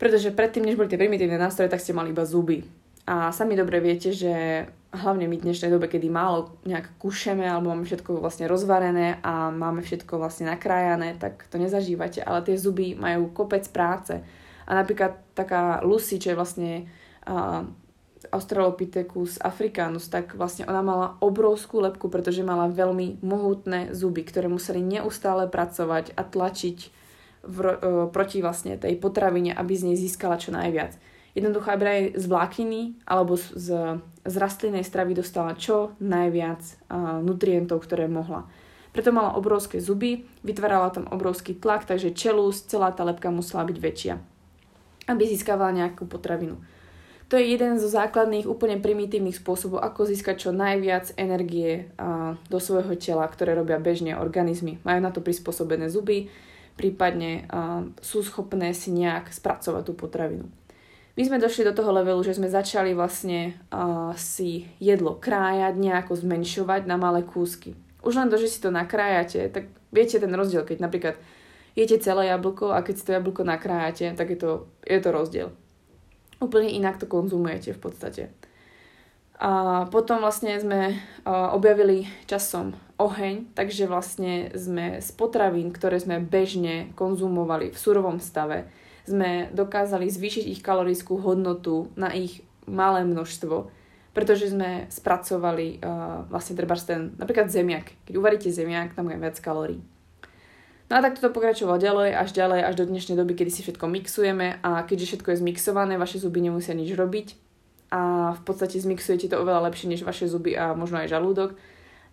pretože 0.00 0.34
predtým, 0.34 0.64
než 0.64 0.80
boli 0.80 0.90
tie 0.90 0.98
primitívne 0.98 1.36
nástroje, 1.38 1.70
tak 1.70 1.84
ste 1.84 1.94
mali 1.94 2.10
iba 2.10 2.24
zuby. 2.26 2.64
A 3.04 3.28
sami 3.36 3.52
dobre 3.52 3.84
viete, 3.84 4.16
že 4.16 4.64
hlavne 4.88 5.28
my 5.28 5.36
v 5.36 5.44
dnešnej 5.50 5.68
dobe, 5.68 5.92
kedy 5.92 6.08
málo 6.08 6.56
nejak 6.64 6.96
kušeme 6.96 7.44
alebo 7.44 7.68
máme 7.68 7.84
všetko 7.84 8.16
vlastne 8.16 8.48
rozvarené 8.48 9.20
a 9.20 9.52
máme 9.52 9.84
všetko 9.84 10.16
vlastne 10.16 10.48
nakrájané, 10.48 11.18
tak 11.20 11.44
to 11.52 11.60
nezažívate. 11.60 12.24
Ale 12.24 12.40
tie 12.46 12.56
zuby 12.56 12.96
majú 12.96 13.28
kopec 13.28 13.66
práce. 13.68 14.24
A 14.64 14.70
napríklad 14.72 15.20
taká 15.36 15.84
Lucy, 15.84 16.16
čo 16.16 16.32
je 16.32 16.38
vlastne 16.38 16.70
uh, 17.28 17.68
Australopithecus 18.32 19.36
africanus, 19.44 20.08
tak 20.08 20.32
vlastne 20.32 20.64
ona 20.64 20.80
mala 20.80 21.06
obrovskú 21.20 21.84
lepku, 21.84 22.08
pretože 22.08 22.40
mala 22.40 22.72
veľmi 22.72 23.20
mohutné 23.20 23.92
zuby, 23.92 24.24
ktoré 24.24 24.48
museli 24.48 24.80
neustále 24.80 25.44
pracovať 25.44 26.16
a 26.16 26.24
tlačiť 26.24 26.78
v, 27.44 27.56
uh, 27.60 27.74
proti 28.08 28.40
vlastne 28.40 28.80
tej 28.80 28.96
potravine, 28.96 29.52
aby 29.52 29.76
z 29.76 29.92
nej 29.92 29.96
získala 30.00 30.40
čo 30.40 30.56
najviac 30.56 30.96
jednoducho 31.34 31.68
aby 31.74 31.84
aj 31.84 32.02
z 32.14 32.24
vlákniny 32.30 32.80
alebo 33.04 33.34
z, 33.34 33.50
z, 34.22 34.34
rastlinnej 34.38 34.86
stravy 34.86 35.18
dostala 35.18 35.58
čo 35.58 35.98
najviac 35.98 36.62
uh, 36.62 37.20
nutrientov, 37.20 37.82
ktoré 37.84 38.06
mohla. 38.06 38.46
Preto 38.94 39.10
mala 39.10 39.34
obrovské 39.34 39.82
zuby, 39.82 40.22
vytvárala 40.46 40.94
tam 40.94 41.10
obrovský 41.10 41.58
tlak, 41.58 41.82
takže 41.82 42.14
čelúst, 42.14 42.70
celá 42.70 42.94
tá 42.94 43.02
lepka 43.02 43.26
musela 43.34 43.66
byť 43.66 43.76
väčšia, 43.82 44.14
aby 45.10 45.22
získavala 45.26 45.74
nejakú 45.74 46.06
potravinu. 46.06 46.62
To 47.26 47.34
je 47.34 47.50
jeden 47.50 47.82
zo 47.82 47.90
základných, 47.90 48.46
úplne 48.46 48.78
primitívnych 48.78 49.34
spôsobov, 49.42 49.82
ako 49.82 50.06
získať 50.06 50.46
čo 50.46 50.50
najviac 50.54 51.18
energie 51.18 51.90
do 52.46 52.58
svojho 52.62 52.94
tela, 52.94 53.26
ktoré 53.26 53.58
robia 53.58 53.82
bežne 53.82 54.14
organizmy. 54.14 54.78
Majú 54.86 55.00
na 55.02 55.10
to 55.10 55.24
prispôsobené 55.24 55.90
zuby, 55.90 56.30
prípadne 56.78 57.50
sú 57.98 58.22
schopné 58.22 58.70
si 58.76 58.94
nejak 58.94 59.34
spracovať 59.34 59.82
tú 59.82 59.98
potravinu. 59.98 60.46
My 61.14 61.22
sme 61.22 61.38
došli 61.38 61.62
do 61.62 61.76
toho 61.76 61.94
levelu, 61.94 62.18
že 62.26 62.34
sme 62.34 62.50
začali 62.50 62.90
vlastne 62.90 63.54
uh, 63.70 64.10
si 64.18 64.66
jedlo 64.82 65.14
krájať, 65.14 65.78
nejako 65.78 66.18
zmenšovať 66.18 66.90
na 66.90 66.98
malé 66.98 67.22
kúsky. 67.22 67.78
Už 68.02 68.18
len 68.18 68.26
to, 68.26 68.34
že 68.34 68.50
si 68.50 68.58
to 68.58 68.74
nakrájate, 68.74 69.46
tak 69.54 69.70
viete 69.94 70.18
ten 70.18 70.34
rozdiel, 70.34 70.66
keď 70.66 70.82
napríklad 70.82 71.14
jete 71.78 72.02
celé 72.02 72.34
jablko 72.34 72.74
a 72.74 72.82
keď 72.82 72.94
si 72.98 73.06
to 73.06 73.14
jablko 73.14 73.46
nakrájate, 73.46 74.10
tak 74.18 74.26
je 74.34 74.38
to, 74.42 74.50
je 74.82 74.98
to 74.98 75.10
rozdiel. 75.14 75.48
Úplne 76.42 76.74
inak 76.74 76.98
to 76.98 77.06
konzumujete 77.06 77.72
v 77.72 77.80
podstate. 77.80 78.22
A 79.38 79.86
potom 79.90 80.22
vlastne 80.22 80.58
sme 80.58 80.98
objavili 81.26 82.06
časom 82.30 82.74
oheň, 83.02 83.54
takže 83.54 83.90
vlastne 83.90 84.54
sme 84.54 85.02
z 85.02 85.10
potravín, 85.14 85.74
ktoré 85.74 85.98
sme 85.98 86.22
bežne 86.22 86.94
konzumovali 86.94 87.74
v 87.74 87.78
surovom 87.78 88.22
stave, 88.22 88.70
sme 89.04 89.52
dokázali 89.52 90.08
zvýšiť 90.08 90.44
ich 90.48 90.60
kalorickú 90.64 91.20
hodnotu 91.20 91.92
na 91.94 92.12
ich 92.12 92.40
malé 92.64 93.04
množstvo, 93.04 93.68
pretože 94.16 94.48
sme 94.48 94.88
spracovali 94.88 95.82
uh, 95.82 96.24
vlastne 96.32 96.56
ten, 96.56 97.12
napríklad 97.20 97.52
zemiak. 97.52 97.92
Keď 98.08 98.14
uvaríte 98.16 98.48
zemiak, 98.48 98.96
tam 98.96 99.12
je 99.12 99.20
viac 99.20 99.36
kalórií. 99.44 99.80
No 100.88 101.00
a 101.00 101.04
tak 101.04 101.16
toto 101.16 101.32
pokračovalo 101.32 101.80
ďalej, 101.80 102.10
až 102.16 102.30
ďalej, 102.32 102.60
až 102.64 102.74
do 102.80 102.84
dnešnej 102.88 103.16
doby, 103.16 103.34
kedy 103.36 103.50
si 103.50 103.64
všetko 103.64 103.84
mixujeme 103.88 104.60
a 104.60 104.84
keďže 104.84 105.16
všetko 105.16 105.28
je 105.32 105.40
zmixované, 105.40 105.96
vaše 105.96 106.20
zuby 106.20 106.44
nemusia 106.44 106.76
nič 106.76 106.92
robiť 106.92 107.28
a 107.88 108.32
v 108.36 108.42
podstate 108.44 108.76
zmixujete 108.76 109.32
to 109.32 109.40
oveľa 109.40 109.72
lepšie 109.72 109.88
než 109.88 110.04
vaše 110.04 110.28
zuby 110.28 110.52
a 110.56 110.76
možno 110.76 111.00
aj 111.00 111.12
žalúdok, 111.12 111.56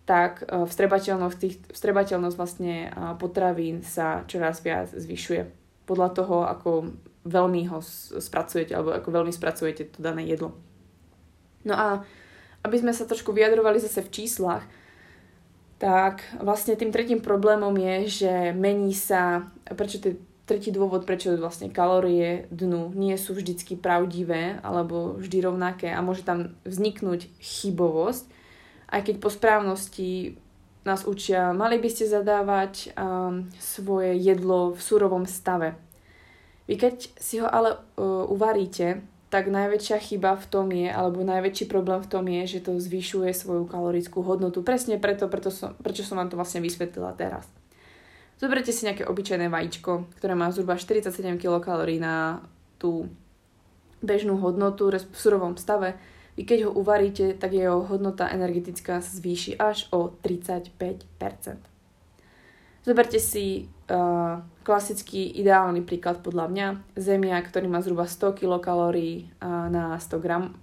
tak 0.04 0.44
uh, 0.48 0.66
vstrebateľnosť, 0.66 1.36
tých, 1.38 1.56
vstrebateľnosť 1.70 2.36
vlastne 2.36 2.90
uh, 2.90 3.14
potravín 3.16 3.80
sa 3.86 4.26
čoraz 4.26 4.60
viac 4.60 4.90
zvyšuje 4.90 5.61
podľa 5.84 6.08
toho, 6.14 6.36
ako 6.46 6.70
veľmi 7.22 7.70
ho 7.70 7.78
spracujete 8.18 8.74
alebo 8.74 8.94
ako 8.94 9.08
veľmi 9.10 9.32
spracujete 9.32 9.94
to 9.94 9.98
dané 10.02 10.26
jedlo. 10.26 10.58
No 11.62 11.74
a 11.78 11.86
aby 12.62 12.76
sme 12.78 12.94
sa 12.94 13.06
trošku 13.06 13.34
vyjadrovali 13.34 13.78
zase 13.82 14.02
v 14.02 14.12
číslach, 14.12 14.62
tak 15.82 16.22
vlastne 16.38 16.78
tým 16.78 16.94
tretím 16.94 17.18
problémom 17.18 17.74
je, 17.74 18.22
že 18.22 18.32
mení 18.54 18.94
sa, 18.94 19.50
prečo 19.66 19.98
to 19.98 20.14
tretí 20.46 20.70
dôvod, 20.70 21.06
prečo 21.06 21.34
vlastne 21.38 21.70
kalórie 21.70 22.46
dnu 22.54 22.94
nie 22.94 23.14
sú 23.18 23.34
vždycky 23.34 23.78
pravdivé 23.78 24.62
alebo 24.62 25.18
vždy 25.18 25.38
rovnaké 25.42 25.90
a 25.90 26.02
môže 26.02 26.22
tam 26.26 26.54
vzniknúť 26.66 27.30
chybovosť, 27.38 28.24
aj 28.90 29.00
keď 29.06 29.14
po 29.18 29.30
správnosti 29.30 30.38
nás 30.82 31.06
učia, 31.06 31.54
mali 31.54 31.78
by 31.78 31.88
ste 31.90 32.10
zadávať 32.10 32.90
um, 32.98 33.46
svoje 33.58 34.18
jedlo 34.18 34.74
v 34.74 34.80
surovom 34.82 35.24
stave. 35.30 35.78
Vy 36.66 36.74
keď 36.78 36.96
si 37.18 37.38
ho 37.38 37.46
ale 37.46 37.78
uh, 37.78 38.26
uvaríte, 38.26 39.02
tak 39.32 39.48
najväčšia 39.48 39.96
chyba 39.96 40.36
v 40.36 40.46
tom 40.52 40.68
je, 40.68 40.92
alebo 40.92 41.24
najväčší 41.24 41.64
problém 41.64 42.04
v 42.04 42.10
tom 42.10 42.28
je, 42.28 42.58
že 42.58 42.68
to 42.68 42.76
zvyšuje 42.76 43.32
svoju 43.32 43.64
kalorickú 43.64 44.20
hodnotu. 44.20 44.60
Presne 44.60 45.00
preto, 45.00 45.24
preto 45.32 45.48
som, 45.48 45.72
prečo 45.80 46.04
som 46.04 46.20
vám 46.20 46.28
to 46.28 46.36
vlastne 46.36 46.60
vysvetlila 46.60 47.16
teraz. 47.16 47.48
Zoberte 48.36 48.74
si 48.74 48.84
nejaké 48.84 49.08
obyčajné 49.08 49.48
vajíčko, 49.48 50.12
ktoré 50.20 50.36
má 50.36 50.52
zhruba 50.52 50.76
47 50.76 51.14
kcal 51.40 51.86
na 51.96 52.44
tú 52.76 53.08
bežnú 54.02 54.36
hodnotu 54.36 54.90
v 54.90 55.16
surovom 55.16 55.56
stave 55.56 55.96
vy 56.32 56.42
keď 56.48 56.68
ho 56.68 56.70
uvaríte, 56.72 57.36
tak 57.36 57.52
jeho 57.52 57.84
hodnota 57.84 58.28
energetická 58.32 59.04
sa 59.04 59.12
zvýši 59.12 59.60
až 59.60 59.84
o 59.92 60.16
35%. 60.24 60.72
Zoberte 62.82 63.22
si 63.22 63.70
uh, 63.92 64.42
klasický 64.66 65.30
ideálny 65.38 65.86
príklad 65.86 66.18
podľa 66.24 66.46
mňa. 66.50 66.66
Zemia, 66.98 67.38
ktorý 67.38 67.70
má 67.70 67.78
zhruba 67.78 68.10
100 68.10 68.34
kilokalórií 68.42 69.30
uh, 69.38 69.70
na 69.70 69.94
100 70.00 70.18
gram. 70.18 70.56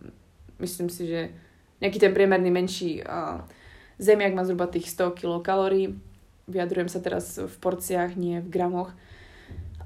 Myslím 0.59 0.91
si, 0.91 1.07
že 1.07 1.31
nejaký 1.79 1.95
ten 1.95 2.11
priemerný 2.11 2.51
menší 2.51 3.05
uh, 3.07 3.39
zemiak 4.01 4.35
má 4.35 4.43
zhruba 4.43 4.67
tých 4.67 4.91
100 4.91 5.15
kilokalórií. 5.15 5.95
Vyjadrujem 6.49 6.89
sa 6.91 6.99
teraz 6.99 7.39
v 7.39 7.55
porciách, 7.61 8.19
nie 8.19 8.43
v 8.43 8.51
gramoch. 8.51 8.91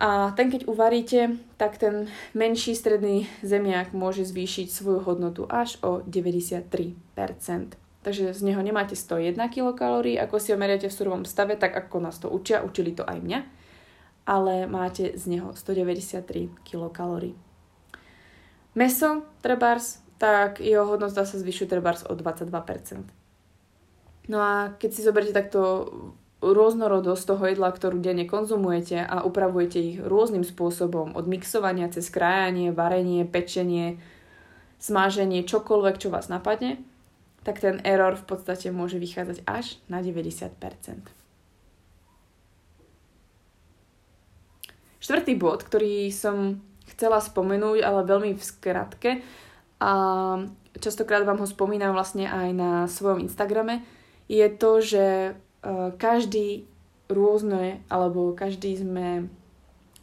A 0.03 0.35
ten, 0.35 0.51
keď 0.51 0.67
uvaríte, 0.67 1.39
tak 1.55 1.79
ten 1.79 2.11
menší 2.35 2.75
stredný 2.75 3.23
zemiak 3.39 3.95
môže 3.95 4.27
zvýšiť 4.27 4.67
svoju 4.67 4.99
hodnotu 5.07 5.47
až 5.47 5.79
o 5.79 6.03
93%. 6.03 6.99
Takže 8.03 8.35
z 8.35 8.41
neho 8.43 8.59
nemáte 8.59 8.99
101 8.99 9.39
kilokalórií, 9.47 10.19
ako 10.19 10.43
si 10.43 10.51
ho 10.51 10.59
meriate 10.59 10.91
v 10.91 10.97
surovom 10.99 11.23
stave, 11.23 11.55
tak 11.55 11.71
ako 11.71 12.03
nás 12.03 12.19
to 12.19 12.27
učia, 12.27 12.67
učili 12.67 12.91
to 12.91 13.07
aj 13.07 13.15
mňa, 13.15 13.39
ale 14.27 14.67
máte 14.67 15.15
z 15.15 15.39
neho 15.39 15.55
193 15.55 16.51
kilokalórií. 16.67 17.39
Meso, 18.75 19.23
trebárs, 19.39 20.03
tak 20.19 20.59
jeho 20.59 20.83
hodnota 20.83 21.23
sa 21.23 21.39
zvyšuje 21.39 21.71
trebárs 21.71 22.03
o 22.03 22.11
22%. 22.11 23.07
No 24.27 24.43
a 24.43 24.75
keď 24.75 24.89
si 24.91 24.99
zoberiete 24.99 25.31
takto 25.31 25.59
rôznorodosť 26.51 27.23
toho 27.23 27.43
jedla, 27.47 27.71
ktorú 27.71 28.03
denne 28.03 28.27
konzumujete 28.27 28.99
a 28.99 29.23
upravujete 29.23 29.79
ich 29.79 29.97
rôznym 30.03 30.43
spôsobom, 30.43 31.15
od 31.15 31.25
mixovania 31.29 31.87
cez 31.87 32.11
krájanie, 32.11 32.75
varenie, 32.75 33.23
pečenie, 33.23 34.03
smáženie, 34.83 35.47
čokoľvek, 35.47 35.95
čo 35.95 36.11
vás 36.11 36.27
napadne, 36.27 36.83
tak 37.47 37.63
ten 37.63 37.79
error 37.87 38.19
v 38.19 38.27
podstate 38.27 38.67
môže 38.75 38.99
vychádzať 38.99 39.47
až 39.47 39.79
na 39.87 40.03
90%. 40.03 40.51
Štvrtý 45.03 45.35
bod, 45.35 45.63
ktorý 45.63 46.11
som 46.11 46.63
chcela 46.87 47.19
spomenúť, 47.19 47.83
ale 47.83 48.07
veľmi 48.07 48.31
v 48.35 48.43
skratke, 48.43 49.11
a 49.83 49.91
častokrát 50.79 51.27
vám 51.27 51.43
ho 51.43 51.47
spomínam 51.47 51.91
vlastne 51.91 52.23
aj 52.23 52.49
na 52.55 52.71
svojom 52.87 53.19
Instagrame, 53.27 53.83
je 54.31 54.47
to, 54.47 54.79
že 54.79 55.35
každý 55.95 56.67
rôzne, 57.07 57.79
alebo 57.87 58.35
každý 58.35 58.75
sme 58.75 59.31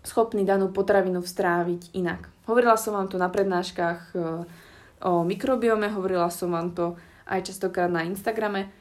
schopní 0.01 0.49
danú 0.49 0.73
potravinu 0.73 1.21
vstráviť 1.21 1.93
inak. 1.93 2.33
Hovorila 2.49 2.77
som 2.81 2.97
vám 2.97 3.09
to 3.13 3.21
na 3.21 3.29
prednáškach 3.29 4.01
eh, 4.17 4.45
o 5.05 5.25
mikrobiome, 5.25 5.93
hovorila 5.93 6.33
som 6.33 6.53
vám 6.53 6.73
to 6.73 6.97
aj 7.29 7.47
častokrát 7.47 7.93
na 7.93 8.05
Instagrame. 8.05 8.73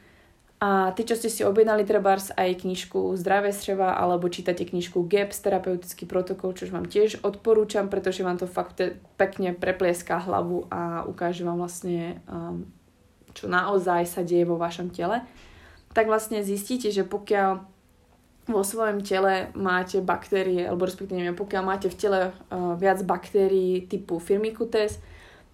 A 0.60 0.92
tí, 0.92 1.08
čo 1.08 1.16
ste 1.16 1.32
si 1.32 1.40
objednali 1.40 1.88
trebárs 1.88 2.28
aj 2.36 2.68
knižku 2.68 3.16
Zdravé 3.16 3.48
střeva 3.48 3.96
alebo 3.96 4.28
čítate 4.28 4.68
knižku 4.68 5.08
GAPS, 5.08 5.40
terapeutický 5.40 6.04
protokol, 6.04 6.52
čo 6.52 6.68
vám 6.68 6.84
tiež 6.84 7.24
odporúčam, 7.24 7.88
pretože 7.88 8.20
vám 8.20 8.36
to 8.36 8.44
fakt 8.44 8.76
pekne 9.16 9.56
preplieská 9.56 10.20
hlavu 10.20 10.68
a 10.68 11.08
ukáže 11.08 11.48
vám 11.48 11.64
vlastne 11.64 12.20
um, 12.28 12.68
čo 13.32 13.48
naozaj 13.48 14.04
sa 14.04 14.20
deje 14.20 14.44
vo 14.44 14.60
vašom 14.60 14.92
tele, 14.92 15.24
tak 15.90 16.06
vlastne 16.06 16.46
zistíte, 16.46 16.94
že 16.94 17.02
pokiaľ 17.02 17.66
vo 18.50 18.62
svojom 18.66 19.02
tele 19.06 19.54
máte 19.54 20.02
baktérie, 20.02 20.66
alebo 20.66 20.86
respektíve 20.86 21.22
neviem, 21.22 21.38
pokiaľ 21.38 21.62
máte 21.62 21.86
v 21.86 21.98
tele 21.98 22.20
uh, 22.30 22.74
viac 22.74 23.02
baktérií 23.06 23.86
typu 23.86 24.18
Firmicutes, 24.18 24.98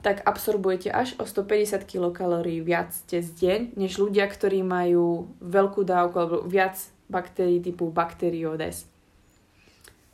tak 0.01 0.23
absorbujete 0.23 0.93
až 0.93 1.19
o 1.19 1.27
150 1.27 1.83
kcal 1.83 2.45
viac 2.63 2.95
cez 3.11 3.33
deň, 3.37 3.75
než 3.75 3.99
ľudia, 3.99 4.29
ktorí 4.31 4.63
majú 4.63 5.35
veľkú 5.43 5.83
dávku 5.83 6.17
alebo 6.17 6.37
viac 6.47 6.79
baktérií 7.11 7.59
typu 7.59 7.91
Bacteriodes. 7.91 8.87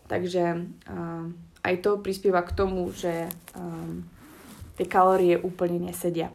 Takže 0.08 0.64
uh, 0.88 1.24
aj 1.62 1.74
to 1.80 2.00
prispieva 2.02 2.42
k 2.42 2.56
tomu, 2.56 2.90
že 2.92 3.30
um, 3.54 4.04
tie 4.76 4.86
kalórie 4.88 5.38
úplne 5.38 5.78
nesedia. 5.78 6.34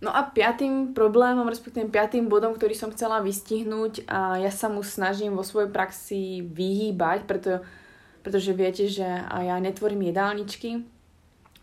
No 0.00 0.08
a 0.16 0.24
piatým 0.24 0.96
problémom, 0.96 1.44
respektíve 1.44 1.92
piatým 1.92 2.32
bodom, 2.32 2.56
ktorý 2.56 2.72
som 2.72 2.88
chcela 2.88 3.20
vystihnúť 3.20 4.08
a 4.08 4.40
ja 4.40 4.48
sa 4.48 4.72
mu 4.72 4.80
snažím 4.80 5.36
vo 5.36 5.44
svojej 5.44 5.68
praxi 5.68 6.40
vyhýbať, 6.40 7.28
preto, 7.28 7.60
pretože 8.24 8.56
viete, 8.56 8.88
že 8.88 9.04
ja 9.28 9.56
netvorím 9.60 10.08
jedálničky, 10.08 10.88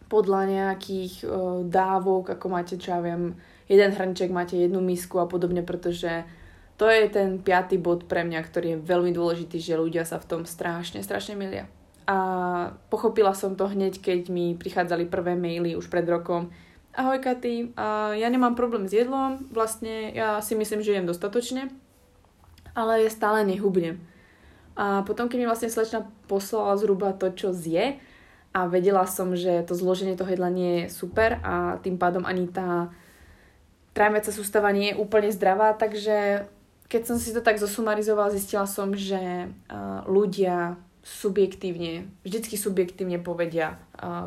podľa 0.07 0.41
nejakých 0.47 1.27
uh, 1.27 1.65
dávok, 1.67 2.37
ako 2.39 2.45
máte, 2.47 2.79
čo 2.79 2.95
ja 2.95 2.99
viem, 3.03 3.35
jeden 3.67 3.91
hrnček, 3.91 4.31
máte 4.31 4.55
jednu 4.55 4.79
misku 4.79 5.19
a 5.19 5.27
podobne, 5.27 5.61
pretože 5.67 6.23
to 6.79 6.87
je 6.87 7.09
ten 7.11 7.41
piatý 7.41 7.75
bod 7.81 8.07
pre 8.07 8.23
mňa, 8.23 8.39
ktorý 8.39 8.67
je 8.77 8.83
veľmi 8.85 9.11
dôležitý, 9.11 9.59
že 9.59 9.75
ľudia 9.75 10.07
sa 10.07 10.21
v 10.21 10.29
tom 10.29 10.41
strašne, 10.47 11.03
strašne 11.03 11.35
milia. 11.35 11.67
A 12.07 12.17
pochopila 12.87 13.35
som 13.35 13.59
to 13.59 13.67
hneď, 13.67 13.99
keď 13.99 14.31
mi 14.31 14.55
prichádzali 14.55 15.11
prvé 15.11 15.35
maily 15.35 15.75
už 15.75 15.91
pred 15.91 16.07
rokom. 16.07 16.55
Ahoj 16.97 17.21
Katy, 17.21 17.77
ja 18.17 18.25
nemám 18.25 18.57
problém 18.57 18.89
s 18.89 18.97
jedlom, 18.97 19.37
vlastne 19.53 20.09
ja 20.17 20.41
si 20.41 20.57
myslím, 20.57 20.81
že 20.81 20.97
jem 20.97 21.05
dostatočne, 21.05 21.69
ale 22.73 23.05
ja 23.05 23.11
stále 23.13 23.45
nehubnem. 23.45 24.01
A 24.73 25.05
potom, 25.05 25.29
keď 25.29 25.37
mi 25.37 25.45
vlastne 25.45 25.69
slečna 25.69 26.09
poslala 26.25 26.73
zhruba 26.73 27.13
to, 27.13 27.29
čo 27.29 27.53
zje, 27.53 28.01
a 28.49 28.65
vedela 28.65 29.05
som, 29.05 29.37
že 29.37 29.61
to 29.69 29.77
zloženie 29.77 30.17
toho 30.17 30.33
jedla 30.33 30.49
nie 30.49 30.73
je 30.81 30.85
super 30.89 31.37
a 31.45 31.77
tým 31.85 32.01
pádom 32.01 32.25
ani 32.25 32.49
tá 32.49 32.89
tráviaca 33.93 34.33
sústava 34.33 34.73
nie 34.73 34.89
je 34.89 34.97
úplne 34.97 35.29
zdravá, 35.29 35.77
takže 35.77 36.49
keď 36.89 37.01
som 37.05 37.21
si 37.21 37.29
to 37.29 37.45
tak 37.45 37.61
zosumarizovala, 37.61 38.33
zistila 38.33 38.65
som, 38.65 38.97
že 38.97 39.53
ľudia 40.09 40.81
subjektívne, 41.07 42.11
vždycky 42.27 42.59
subjektívne 42.59 43.15
povedia, 43.23 43.79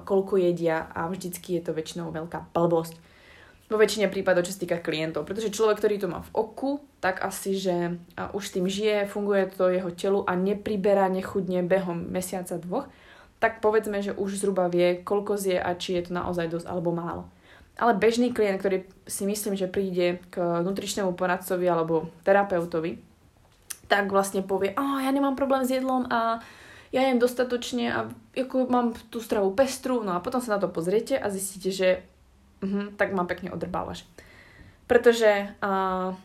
koľko 0.09 0.41
jedia 0.41 0.89
a 0.97 1.13
vždycky 1.13 1.61
je 1.61 1.69
to 1.69 1.77
väčšinou 1.77 2.09
veľká 2.09 2.57
blbosť. 2.57 2.97
Vo 3.69 3.77
väčšine 3.77 4.09
prípadov, 4.09 4.49
čo 4.49 4.57
sa 4.57 4.65
týka 4.65 4.81
klientov. 4.81 5.29
Pretože 5.29 5.53
človek, 5.53 5.79
ktorý 5.79 6.01
to 6.01 6.09
má 6.09 6.25
v 6.25 6.33
oku, 6.35 6.83
tak 6.99 7.23
asi, 7.23 7.55
že 7.55 8.01
už 8.17 8.45
tým 8.57 8.67
žije, 8.67 9.07
funguje 9.07 9.53
to 9.53 9.69
jeho 9.69 9.93
telu 9.93 10.21
a 10.25 10.35
nepriberá, 10.35 11.07
nechudne 11.07 11.63
behom 11.63 12.09
mesiaca 12.09 12.57
dvoch 12.57 12.89
tak 13.41 13.65
povedzme, 13.65 14.05
že 14.05 14.13
už 14.13 14.37
zhruba 14.37 14.69
vie, 14.69 15.01
koľko 15.01 15.41
zje 15.41 15.57
a 15.57 15.73
či 15.75 15.97
je 15.97 16.07
to 16.07 16.13
naozaj 16.13 16.47
dosť 16.53 16.69
alebo 16.69 16.93
málo. 16.93 17.25
Ale 17.81 17.97
bežný 17.97 18.37
klient, 18.37 18.61
ktorý 18.61 18.85
si 19.09 19.25
myslím, 19.25 19.57
že 19.57 19.73
príde 19.73 20.21
k 20.29 20.37
nutričnému 20.61 21.17
poradcovi 21.17 21.65
alebo 21.65 22.13
terapeutovi, 22.29 23.01
tak 23.89 24.13
vlastne 24.13 24.45
povie, 24.45 24.77
a 24.77 25.03
ja 25.03 25.11
nemám 25.11 25.35
problém 25.35 25.65
s 25.65 25.73
jedlom 25.73 26.05
a 26.13 26.45
ja 26.91 27.07
jem 27.07 27.23
dostatočne 27.23 27.87
a 27.91 28.11
ako 28.35 28.67
mám 28.67 28.95
tú 29.15 29.23
stravu 29.23 29.55
pestru, 29.55 30.03
no 30.03 30.19
a 30.19 30.23
potom 30.23 30.43
sa 30.43 30.59
na 30.59 30.61
to 30.63 30.67
pozriete 30.67 31.15
a 31.15 31.31
zistíte, 31.31 31.71
že 31.71 31.89
uh, 32.63 32.91
tak 32.99 33.15
ma 33.15 33.27
pekne 33.27 33.55
odrbávaš. 33.55 34.03
Pretože 34.91 35.55
uh, 35.63 36.19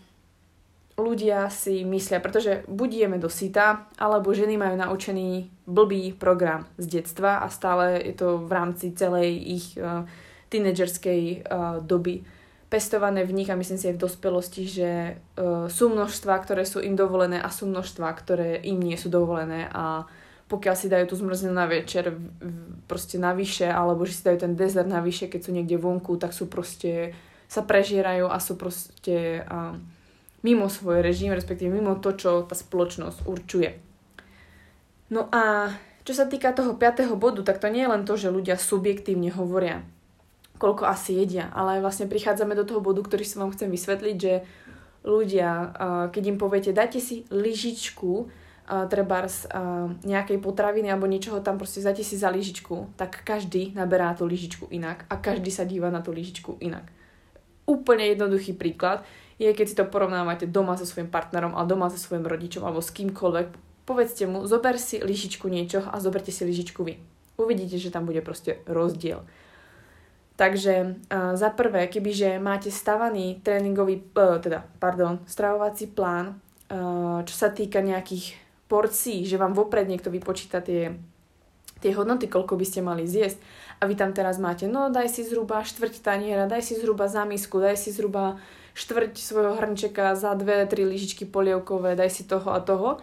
ľudia 0.98 1.52
si 1.52 1.84
myslia, 1.84 2.24
pretože 2.24 2.64
buď 2.72 3.06
jeme 3.06 3.18
do 3.20 3.28
syta, 3.28 3.86
alebo 4.00 4.34
ženy 4.34 4.56
majú 4.56 4.76
naučený 4.80 5.52
blbý 5.68 6.16
program 6.16 6.66
z 6.80 7.00
detstva 7.00 7.44
a 7.44 7.52
stále 7.52 8.00
je 8.02 8.16
to 8.16 8.42
v 8.42 8.52
rámci 8.52 8.96
celej 8.96 9.38
ich 9.38 9.68
uh, 9.78 10.08
tínedžerskej 10.50 11.46
uh, 11.46 11.84
doby 11.84 12.24
pestované 12.72 13.22
v 13.22 13.36
nich 13.38 13.50
a 13.52 13.60
myslím 13.60 13.78
si 13.78 13.86
aj 13.92 13.96
v 14.00 14.04
dospelosti, 14.08 14.64
že 14.66 14.92
uh, 15.14 15.70
sú 15.70 15.92
množstva, 15.92 16.34
ktoré 16.42 16.64
sú 16.66 16.82
im 16.82 16.98
dovolené 16.98 17.38
a 17.38 17.52
sú 17.52 17.70
množstva, 17.70 18.08
ktoré 18.18 18.58
im 18.64 18.80
nie 18.80 18.98
sú 18.98 19.12
dovolené 19.12 19.70
a 19.70 20.08
pokiaľ 20.46 20.76
si 20.78 20.88
dajú 20.88 21.06
tú 21.10 21.16
zmrzlinu 21.18 21.54
na 21.58 21.66
večer 21.66 22.14
proste 22.86 23.18
navyše, 23.18 23.66
alebo 23.66 24.06
že 24.06 24.14
si 24.14 24.26
dajú 24.26 24.46
ten 24.46 24.54
dezert 24.54 24.86
navyše, 24.86 25.26
keď 25.26 25.42
sú 25.42 25.52
niekde 25.54 25.82
vonku, 25.82 26.22
tak 26.22 26.38
sú 26.38 26.46
proste 26.46 27.18
sa 27.50 27.66
prežierajú 27.66 28.30
a 28.30 28.38
sú 28.42 28.58
proste 28.58 29.46
uh, 29.46 29.74
mimo 30.46 30.70
svoj 30.70 31.02
režim, 31.02 31.34
respektíve 31.34 31.74
mimo 31.74 31.98
to, 31.98 32.14
čo 32.14 32.46
tá 32.46 32.54
spoločnosť 32.54 33.26
určuje. 33.26 33.70
No 35.10 35.30
a 35.34 35.74
čo 36.06 36.14
sa 36.14 36.30
týka 36.30 36.54
toho 36.54 36.78
piatého 36.78 37.18
bodu, 37.18 37.42
tak 37.42 37.58
to 37.58 37.70
nie 37.70 37.86
je 37.86 37.92
len 37.94 38.06
to, 38.06 38.14
že 38.14 38.34
ľudia 38.34 38.58
subjektívne 38.58 39.34
hovoria, 39.34 39.82
koľko 40.62 40.86
asi 40.86 41.18
jedia, 41.18 41.50
ale 41.54 41.82
vlastne 41.82 42.06
prichádzame 42.06 42.54
do 42.54 42.66
toho 42.66 42.82
bodu, 42.82 43.02
ktorý 43.02 43.26
som 43.26 43.46
vám 43.46 43.54
chcem 43.58 43.74
vysvetliť, 43.74 44.18
že 44.18 44.34
ľudia, 45.06 45.74
keď 46.10 46.24
im 46.30 46.38
poviete, 46.38 46.74
dajte 46.74 47.02
si 47.02 47.30
lyžičku, 47.30 48.30
treba 48.66 49.30
z 49.30 49.46
nejakej 50.02 50.42
potraviny 50.42 50.90
alebo 50.90 51.06
niečoho 51.06 51.42
tam 51.46 51.62
proste 51.62 51.86
dajte 51.86 52.02
si 52.02 52.18
za 52.18 52.34
lyžičku, 52.34 52.98
tak 52.98 53.22
každý 53.22 53.78
naberá 53.78 54.14
tú 54.18 54.26
lyžičku 54.26 54.70
inak 54.74 55.06
a 55.10 55.22
každý 55.22 55.54
sa 55.54 55.70
díva 55.70 55.94
na 55.94 56.02
tú 56.02 56.10
lyžičku 56.10 56.58
inak. 56.62 56.90
Úplne 57.66 58.14
jednoduchý 58.14 58.58
príklad 58.58 59.06
je, 59.38 59.50
keď 59.52 59.66
si 59.66 59.76
to 59.78 59.86
porovnávate 59.86 60.50
doma 60.50 60.78
so 60.78 60.86
svojím 60.86 61.10
partnerom 61.10 61.54
alebo 61.54 61.78
doma 61.78 61.88
so 61.90 61.98
svojím 61.98 62.26
rodičom 62.26 62.64
alebo 62.66 62.82
s 62.82 62.94
kýmkoľvek, 62.94 63.48
povedzte 63.86 64.26
mu, 64.26 64.46
zober 64.50 64.82
si 64.82 64.98
lyžičku 64.98 65.46
niečoho 65.46 65.90
a 65.90 66.02
zoberte 66.02 66.34
si 66.34 66.42
lyžičku 66.42 66.82
vy. 66.82 66.98
Uvidíte, 67.36 67.78
že 67.78 67.92
tam 67.92 68.08
bude 68.08 68.24
proste 68.24 68.64
rozdiel. 68.66 69.22
Takže 70.36 70.74
uh, 70.84 71.36
za 71.36 71.50
prvé, 71.52 71.88
kebyže 71.88 72.44
máte 72.44 72.68
stavaný 72.68 73.40
tréningový, 73.40 74.04
uh, 74.16 74.40
teda, 74.40 74.68
pardon, 74.84 75.24
stravovací 75.24 75.88
plán, 75.92 76.36
uh, 76.72 77.24
čo 77.24 77.36
sa 77.36 77.52
týka 77.52 77.80
nejakých 77.80 78.45
porcií, 78.66 79.26
že 79.26 79.38
vám 79.38 79.54
vopred 79.54 79.86
niekto 79.86 80.10
vypočíta 80.10 80.62
tie, 80.62 80.98
tie 81.80 81.92
hodnoty, 81.94 82.26
koľko 82.26 82.58
by 82.58 82.66
ste 82.66 82.82
mali 82.82 83.06
zjesť 83.06 83.38
a 83.80 83.86
vy 83.86 83.94
tam 84.00 84.16
teraz 84.16 84.40
máte, 84.40 84.66
no 84.66 84.88
daj 84.88 85.12
si 85.12 85.22
zhruba 85.28 85.62
štvrť 85.62 86.02
taniera, 86.02 86.48
daj 86.48 86.64
si 86.64 86.74
zhruba 86.80 87.12
zamisku, 87.12 87.60
daj 87.60 87.76
si 87.76 87.92
zhruba 87.92 88.40
štvrť 88.76 89.16
svojho 89.16 89.56
hrnčeka 89.56 90.16
za 90.16 90.36
dve, 90.36 90.68
tri 90.68 90.84
lyžičky 90.84 91.28
polievkové, 91.28 91.96
daj 91.96 92.12
si 92.12 92.24
toho 92.28 92.52
a 92.52 92.60
toho, 92.60 93.00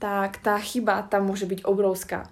tak 0.00 0.40
tá 0.40 0.56
chyba 0.60 1.04
tam 1.08 1.28
môže 1.28 1.48
byť 1.48 1.64
obrovská. 1.64 2.28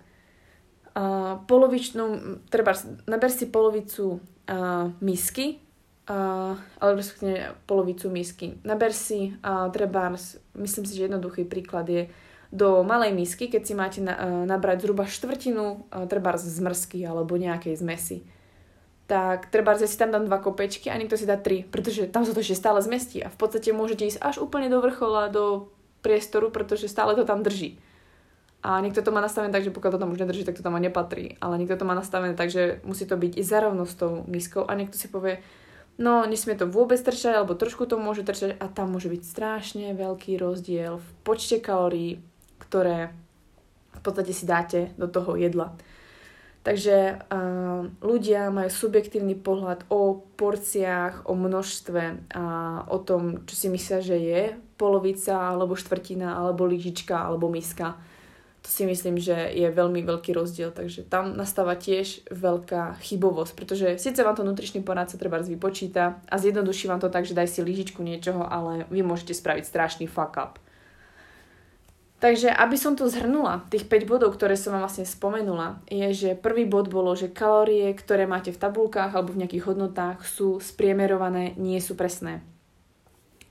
Uh, 0.92 1.40
polovičnú, 1.48 2.36
treba, 2.52 2.76
naber 3.08 3.32
si 3.32 3.48
polovicu 3.48 4.20
uh, 4.20 4.92
misky, 5.00 5.56
uh, 6.08 6.52
alebo 6.76 7.00
polovicu 7.64 8.12
misky. 8.12 8.60
Naber 8.60 8.92
si, 8.92 9.32
uh, 9.40 9.72
treba, 9.72 10.12
myslím 10.52 10.84
si, 10.84 10.92
že 10.92 11.08
jednoduchý 11.08 11.48
príklad 11.48 11.88
je, 11.88 12.12
do 12.52 12.84
malej 12.84 13.16
misky, 13.16 13.48
keď 13.48 13.62
si 13.64 13.72
máte 13.72 14.00
na, 14.04 14.14
uh, 14.14 14.44
nabrať 14.44 14.84
zhruba 14.84 15.08
štvrtinu, 15.08 15.88
uh, 15.88 16.04
treba 16.06 16.36
z 16.36 16.46
zmrzky 16.52 17.00
alebo 17.02 17.40
nejakej 17.40 17.80
zmesi 17.80 18.22
tak 19.12 19.52
treba, 19.52 19.76
že 19.76 19.84
si 19.84 20.00
tam 20.00 20.08
dám 20.08 20.24
dva 20.24 20.40
kopečky 20.40 20.88
a 20.88 20.96
niekto 20.96 21.20
si 21.20 21.28
dá 21.28 21.36
tri, 21.36 21.68
pretože 21.68 22.08
tam 22.08 22.24
sa 22.24 22.32
to 22.32 22.40
ešte 22.40 22.56
stále 22.56 22.80
zmestí 22.80 23.20
a 23.20 23.28
v 23.28 23.36
podstate 23.36 23.68
môžete 23.76 24.08
ísť 24.08 24.24
až 24.24 24.40
úplne 24.40 24.72
do 24.72 24.80
vrchola, 24.80 25.28
do 25.28 25.68
priestoru, 26.00 26.48
pretože 26.48 26.88
stále 26.88 27.12
to 27.12 27.28
tam 27.28 27.44
drží. 27.44 27.76
A 28.64 28.80
niekto 28.80 29.04
to 29.04 29.12
má 29.12 29.20
nastavené 29.20 29.52
tak, 29.52 29.68
že 29.68 29.74
pokiaľ 29.74 29.92
to 29.92 30.00
tam 30.00 30.12
už 30.16 30.22
nedrží, 30.22 30.48
tak 30.48 30.56
to 30.56 30.64
tam 30.64 30.78
aj 30.80 30.88
nepatrí. 30.88 31.36
Ale 31.44 31.60
niekto 31.60 31.76
to 31.76 31.84
má 31.84 31.92
nastavené 31.92 32.32
tak, 32.32 32.48
že 32.48 32.80
musí 32.88 33.04
to 33.04 33.20
byť 33.20 33.36
i 33.36 33.42
zarovno 33.44 33.84
s 33.84 33.98
tou 34.00 34.24
miskou 34.30 34.64
a 34.64 34.72
niekto 34.72 34.96
si 34.96 35.12
povie, 35.12 35.44
no 36.00 36.24
nesmie 36.24 36.56
to 36.56 36.64
vôbec 36.64 36.96
trčať, 36.96 37.36
alebo 37.42 37.52
trošku 37.52 37.84
to 37.84 38.00
môže 38.00 38.24
trčať 38.24 38.56
a 38.56 38.70
tam 38.70 38.96
môže 38.96 39.12
byť 39.12 39.22
strašne 39.28 39.86
veľký 39.98 40.40
rozdiel 40.40 41.02
v 41.02 41.08
počte 41.20 41.60
kalórií, 41.60 42.22
ktoré 42.62 43.10
v 43.92 44.00
podstate 44.00 44.30
si 44.30 44.46
dáte 44.46 44.94
do 44.94 45.10
toho 45.10 45.34
jedla. 45.34 45.74
Takže 46.62 47.18
uh, 47.18 47.90
ľudia 47.98 48.46
majú 48.54 48.70
subjektívny 48.70 49.34
pohľad 49.34 49.82
o 49.90 50.22
porciách, 50.38 51.26
o 51.26 51.34
množstve 51.34 52.30
a 52.38 52.44
o 52.86 53.02
tom, 53.02 53.42
čo 53.50 53.54
si 53.58 53.66
myslia, 53.66 53.98
že 53.98 54.14
je 54.14 54.42
polovica, 54.78 55.50
alebo 55.50 55.74
štvrtina, 55.74 56.38
alebo 56.38 56.62
lyžička, 56.62 57.18
alebo 57.18 57.50
miska. 57.50 57.98
To 58.62 58.70
si 58.70 58.86
myslím, 58.86 59.18
že 59.18 59.34
je 59.58 59.66
veľmi 59.74 60.06
veľký 60.06 60.38
rozdiel, 60.38 60.70
takže 60.70 61.02
tam 61.10 61.34
nastáva 61.34 61.74
tiež 61.74 62.30
veľká 62.30 63.02
chybovosť, 63.02 63.52
pretože 63.58 63.86
síce 63.98 64.22
vám 64.22 64.38
to 64.38 64.46
nutričný 64.46 64.86
poradca 64.86 65.18
treba 65.18 65.42
vypočíta 65.42 66.22
a 66.30 66.34
zjednoduší 66.38 66.86
vám 66.86 67.02
to 67.02 67.10
tak, 67.10 67.26
že 67.26 67.34
daj 67.34 67.50
si 67.50 67.58
lyžičku 67.58 67.98
niečoho, 68.06 68.46
ale 68.46 68.86
vy 68.86 69.02
môžete 69.02 69.34
spraviť 69.34 69.66
strašný 69.66 70.06
fuck 70.06 70.38
up. 70.38 70.62
Takže 72.22 72.54
aby 72.54 72.78
som 72.78 72.94
to 72.94 73.10
zhrnula, 73.10 73.66
tých 73.66 73.90
5 73.90 74.06
bodov, 74.06 74.38
ktoré 74.38 74.54
som 74.54 74.70
vám 74.70 74.86
vlastne 74.86 75.02
spomenula, 75.02 75.82
je, 75.90 76.06
že 76.14 76.38
prvý 76.38 76.70
bod 76.70 76.86
bolo, 76.86 77.18
že 77.18 77.26
kalórie, 77.26 77.90
ktoré 77.98 78.30
máte 78.30 78.54
v 78.54 78.62
tabulkách 78.62 79.10
alebo 79.10 79.34
v 79.34 79.42
nejakých 79.42 79.66
hodnotách 79.66 80.22
sú 80.22 80.62
spriemerované, 80.62 81.58
nie 81.58 81.82
sú 81.82 81.98
presné. 81.98 82.46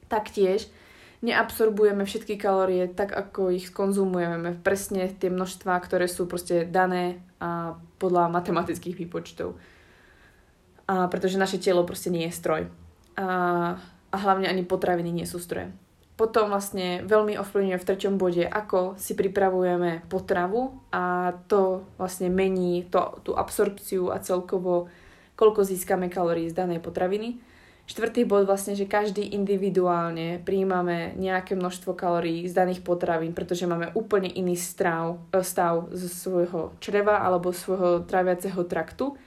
Taktiež 0.08 0.72
neabsorbujeme 1.20 2.08
všetky 2.08 2.40
kalórie 2.40 2.88
tak, 2.88 3.12
ako 3.12 3.52
ich 3.52 3.76
konzumujeme. 3.76 4.56
Presne 4.64 5.12
tie 5.12 5.28
množstvá, 5.28 5.76
ktoré 5.84 6.08
sú 6.08 6.24
proste 6.32 6.64
dané 6.64 7.20
a 7.44 7.76
podľa 8.00 8.32
matematických 8.32 8.96
výpočtov. 8.96 9.60
A 10.88 11.12
pretože 11.12 11.36
naše 11.36 11.60
telo 11.60 11.84
proste 11.84 12.08
nie 12.08 12.24
je 12.32 12.40
stroj. 12.40 12.72
A, 13.20 13.28
a 14.08 14.16
hlavne 14.16 14.48
ani 14.48 14.64
potraviny 14.64 15.12
nie 15.12 15.28
sú 15.28 15.44
stroje. 15.44 15.76
Potom 16.22 16.54
vlastne 16.54 17.02
veľmi 17.02 17.34
ovplyvňuje 17.42 17.82
v 17.82 17.88
treťom 17.90 18.22
bode, 18.22 18.46
ako 18.46 18.94
si 19.02 19.18
pripravujeme 19.18 20.06
potravu 20.06 20.78
a 20.94 21.34
to 21.50 21.82
vlastne 21.98 22.30
mení 22.30 22.86
to, 22.94 23.18
tú 23.26 23.34
absorpciu 23.34 24.14
a 24.14 24.22
celkovo 24.22 24.86
koľko 25.34 25.66
získame 25.66 26.14
kalórií 26.14 26.46
z 26.46 26.62
danej 26.62 26.78
potraviny. 26.86 27.42
Štvrtý 27.90 28.30
bod 28.30 28.46
vlastne, 28.46 28.78
že 28.78 28.86
každý 28.86 29.34
individuálne 29.34 30.38
príjmame 30.46 31.18
nejaké 31.18 31.58
množstvo 31.58 31.98
kalórií 31.98 32.46
z 32.46 32.54
daných 32.54 32.86
potravín, 32.86 33.34
pretože 33.34 33.66
máme 33.66 33.90
úplne 33.98 34.30
iný 34.30 34.54
stav, 34.54 35.18
stav 35.42 35.90
zo 35.90 36.06
svojho 36.06 36.78
čreva 36.78 37.26
alebo 37.26 37.50
svojho 37.50 38.06
tráviaceho 38.06 38.62
traktu. 38.70 39.18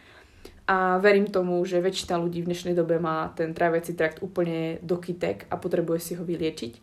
A 0.65 0.97
verím 0.97 1.29
tomu, 1.29 1.61
že 1.69 1.85
väčšina 1.85 2.17
ľudí 2.17 2.41
v 2.41 2.49
dnešnej 2.49 2.73
dobe 2.73 2.97
má 2.97 3.29
ten 3.37 3.53
tráviaci 3.53 3.93
trakt 3.93 4.25
úplne 4.25 4.81
do 4.81 4.97
kytek 4.97 5.45
a 5.53 5.61
potrebuje 5.61 6.01
si 6.01 6.13
ho 6.17 6.25
vyliečiť. 6.25 6.81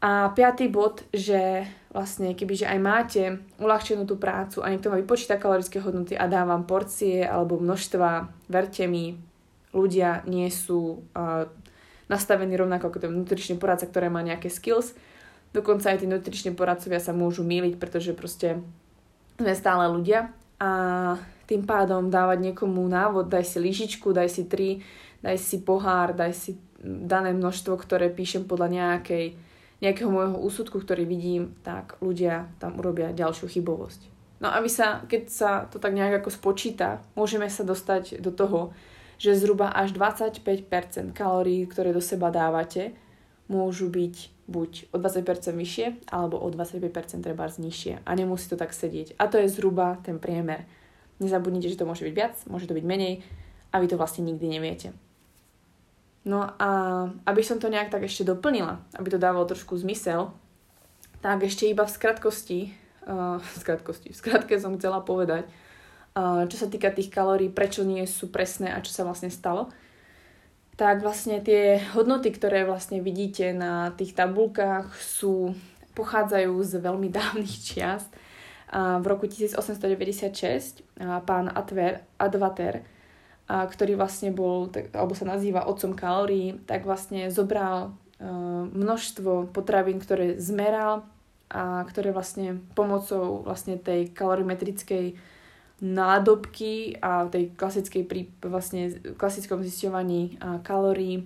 A 0.00 0.32
piatý 0.32 0.68
bod, 0.68 1.04
že 1.12 1.64
vlastne 1.92 2.32
kebyže 2.32 2.68
aj 2.68 2.78
máte 2.80 3.22
uľahčenú 3.60 4.08
tú 4.08 4.16
prácu 4.16 4.60
a 4.64 4.72
niekto 4.72 4.88
má 4.88 4.96
vypočíta 4.96 5.40
kalorické 5.40 5.80
hodnoty 5.80 6.16
a 6.16 6.28
dá 6.28 6.44
vám 6.44 6.64
porcie 6.64 7.24
alebo 7.24 7.60
množstva, 7.60 8.28
verte 8.48 8.84
mi, 8.88 9.16
ľudia 9.76 10.24
nie 10.24 10.48
sú 10.48 11.04
uh, 11.12 11.48
nastavení 12.08 12.56
rovnako 12.56 12.92
ako 12.92 12.98
ten 13.08 13.12
nutričný 13.12 13.56
poradca, 13.56 13.88
ktoré 13.88 14.08
má 14.08 14.20
nejaké 14.20 14.48
skills. 14.48 14.96
Dokonca 15.52 15.92
aj 15.92 16.00
tí 16.00 16.06
nutriční 16.06 16.52
poradcovia 16.56 17.02
sa 17.02 17.16
môžu 17.16 17.42
míliť, 17.42 17.76
pretože 17.76 18.12
proste 18.14 18.62
sme 19.36 19.52
stále 19.56 19.88
ľudia 19.90 20.30
a 20.60 20.70
tým 21.48 21.64
pádom 21.64 22.12
dávať 22.12 22.52
niekomu 22.52 22.84
návod, 22.84 23.32
daj 23.32 23.48
si 23.48 23.58
lyžičku, 23.58 24.12
daj 24.12 24.28
si 24.28 24.44
tri, 24.46 24.84
daj 25.24 25.40
si 25.40 25.64
pohár, 25.64 26.12
daj 26.12 26.36
si 26.36 26.60
dané 26.84 27.32
množstvo, 27.32 27.74
ktoré 27.80 28.12
píšem 28.12 28.44
podľa 28.44 28.68
nejakej 28.68 29.26
nejakého 29.80 30.12
môjho 30.12 30.36
úsudku, 30.36 30.76
ktorý 30.76 31.08
vidím, 31.08 31.56
tak 31.64 31.96
ľudia 32.04 32.52
tam 32.60 32.76
urobia 32.76 33.16
ďalšiu 33.16 33.48
chybovosť. 33.48 34.00
No 34.40 34.48
a 34.52 34.60
sa, 34.68 35.04
keď 35.04 35.22
sa 35.28 35.50
to 35.68 35.76
tak 35.76 35.92
nejak 35.92 36.24
ako 36.24 36.30
spočíta, 36.32 37.04
môžeme 37.16 37.48
sa 37.48 37.64
dostať 37.64 38.20
do 38.20 38.32
toho, 38.32 38.72
že 39.20 39.36
zhruba 39.36 39.68
až 39.68 39.92
25% 39.92 41.12
kalórií, 41.12 41.68
ktoré 41.68 41.92
do 41.92 42.00
seba 42.00 42.32
dávate, 42.32 42.96
môžu 43.52 43.92
byť 43.92 44.39
buď 44.50 44.90
o 44.90 44.98
20% 44.98 45.54
vyššie, 45.54 46.10
alebo 46.10 46.42
o 46.42 46.46
25% 46.50 47.22
treba 47.22 47.46
nižšie. 47.46 48.02
A 48.02 48.10
nemusí 48.18 48.50
to 48.50 48.58
tak 48.58 48.74
sedieť. 48.74 49.14
A 49.14 49.30
to 49.30 49.38
je 49.38 49.46
zhruba 49.46 50.02
ten 50.02 50.18
priemer. 50.18 50.66
Nezabudnite, 51.22 51.70
že 51.70 51.78
to 51.78 51.86
môže 51.86 52.02
byť 52.02 52.14
viac, 52.14 52.34
môže 52.50 52.66
to 52.66 52.74
byť 52.74 52.82
menej 52.82 53.22
a 53.70 53.78
vy 53.78 53.86
to 53.86 53.94
vlastne 53.94 54.26
nikdy 54.26 54.50
neviete. 54.50 54.90
No 56.26 56.52
a 56.58 56.70
aby 57.24 57.40
som 57.40 57.56
to 57.56 57.72
nejak 57.72 57.88
tak 57.88 58.04
ešte 58.04 58.28
doplnila, 58.28 58.82
aby 58.98 59.08
to 59.08 59.22
dávalo 59.22 59.48
trošku 59.48 59.78
zmysel, 59.78 60.34
tak 61.24 61.44
ešte 61.44 61.68
iba 61.68 61.84
v 61.84 61.94
skratkosti, 61.94 62.60
uh, 63.08 63.40
v 63.40 63.56
skratkosti, 63.56 64.12
v 64.12 64.18
skratke 64.18 64.54
som 64.60 64.76
chcela 64.76 65.00
povedať, 65.00 65.48
uh, 66.16 66.44
čo 66.48 66.56
sa 66.60 66.68
týka 66.68 66.92
tých 66.92 67.08
kalórií, 67.08 67.48
prečo 67.48 67.84
nie 67.84 68.04
sú 68.04 68.28
presné 68.28 68.72
a 68.72 68.84
čo 68.84 68.92
sa 68.92 69.04
vlastne 69.04 69.32
stalo. 69.32 69.72
Tak 70.80 71.04
vlastne 71.04 71.44
tie 71.44 71.76
hodnoty, 71.92 72.32
ktoré 72.32 72.64
vlastne 72.64 73.04
vidíte 73.04 73.52
na 73.52 73.92
tých 74.00 74.16
tabulkách 74.16 74.96
sú, 74.96 75.52
pochádzajú 75.92 76.56
z 76.64 76.80
veľmi 76.80 77.12
dávnych 77.12 77.52
čiast. 77.60 78.08
Uh, 78.72 78.96
v 79.04 79.12
roku 79.12 79.28
1896 79.28 80.80
uh, 81.04 81.20
pán 81.20 81.52
Adver, 81.52 82.00
Advater 82.16 82.80
a 83.44 83.68
ktorý 83.68 84.00
vlastne 84.00 84.32
bol, 84.32 84.72
tak, 84.72 84.88
alebo 84.96 85.12
sa 85.12 85.28
nazýva 85.28 85.68
otcom 85.68 85.92
kalórií, 85.92 86.56
tak 86.64 86.88
vlastne 86.88 87.28
zobral 87.28 87.92
uh, 87.92 88.64
množstvo 88.72 89.52
potravín, 89.52 90.00
ktoré 90.00 90.40
zmeral 90.40 91.04
a 91.52 91.84
ktoré 91.84 92.08
vlastne 92.08 92.56
pomocou 92.72 93.44
vlastne 93.44 93.76
tej 93.76 94.16
kalorimetrickej 94.16 95.12
nádobky 95.80 97.00
a 97.00 97.24
tej 97.26 97.56
klasickej 97.56 98.02
prí, 98.04 98.28
vlastne 98.44 98.92
klasickom 99.16 99.64
zisťovaní 99.64 100.36
kalórií 100.60 101.24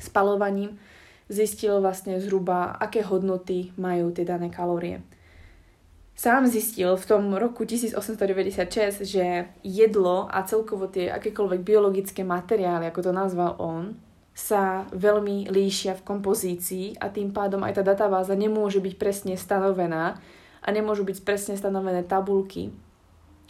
spalovaním 0.00 0.80
zistil 1.28 1.84
vlastne 1.84 2.16
zhruba, 2.24 2.72
aké 2.80 3.04
hodnoty 3.04 3.76
majú 3.76 4.08
tie 4.10 4.24
dané 4.24 4.48
kalórie. 4.48 5.04
Sám 6.18 6.50
zistil 6.50 6.98
v 6.98 7.04
tom 7.06 7.30
roku 7.38 7.62
1896, 7.62 9.06
že 9.06 9.46
jedlo 9.62 10.26
a 10.26 10.42
celkovo 10.42 10.90
tie 10.90 11.12
akékoľvek 11.14 11.60
biologické 11.62 12.26
materiály, 12.26 12.90
ako 12.90 13.00
to 13.06 13.12
nazval 13.14 13.54
on, 13.60 13.94
sa 14.34 14.86
veľmi 14.90 15.50
líšia 15.50 15.94
v 15.98 16.06
kompozícii 16.06 16.86
a 16.98 17.10
tým 17.10 17.30
pádom 17.30 17.62
aj 17.62 17.78
tá 17.78 17.82
databáza 17.86 18.34
nemôže 18.34 18.82
byť 18.82 18.94
presne 18.98 19.34
stanovená 19.38 20.18
a 20.58 20.68
nemôžu 20.74 21.06
byť 21.06 21.22
presne 21.22 21.54
stanovené 21.54 22.02
tabulky, 22.02 22.74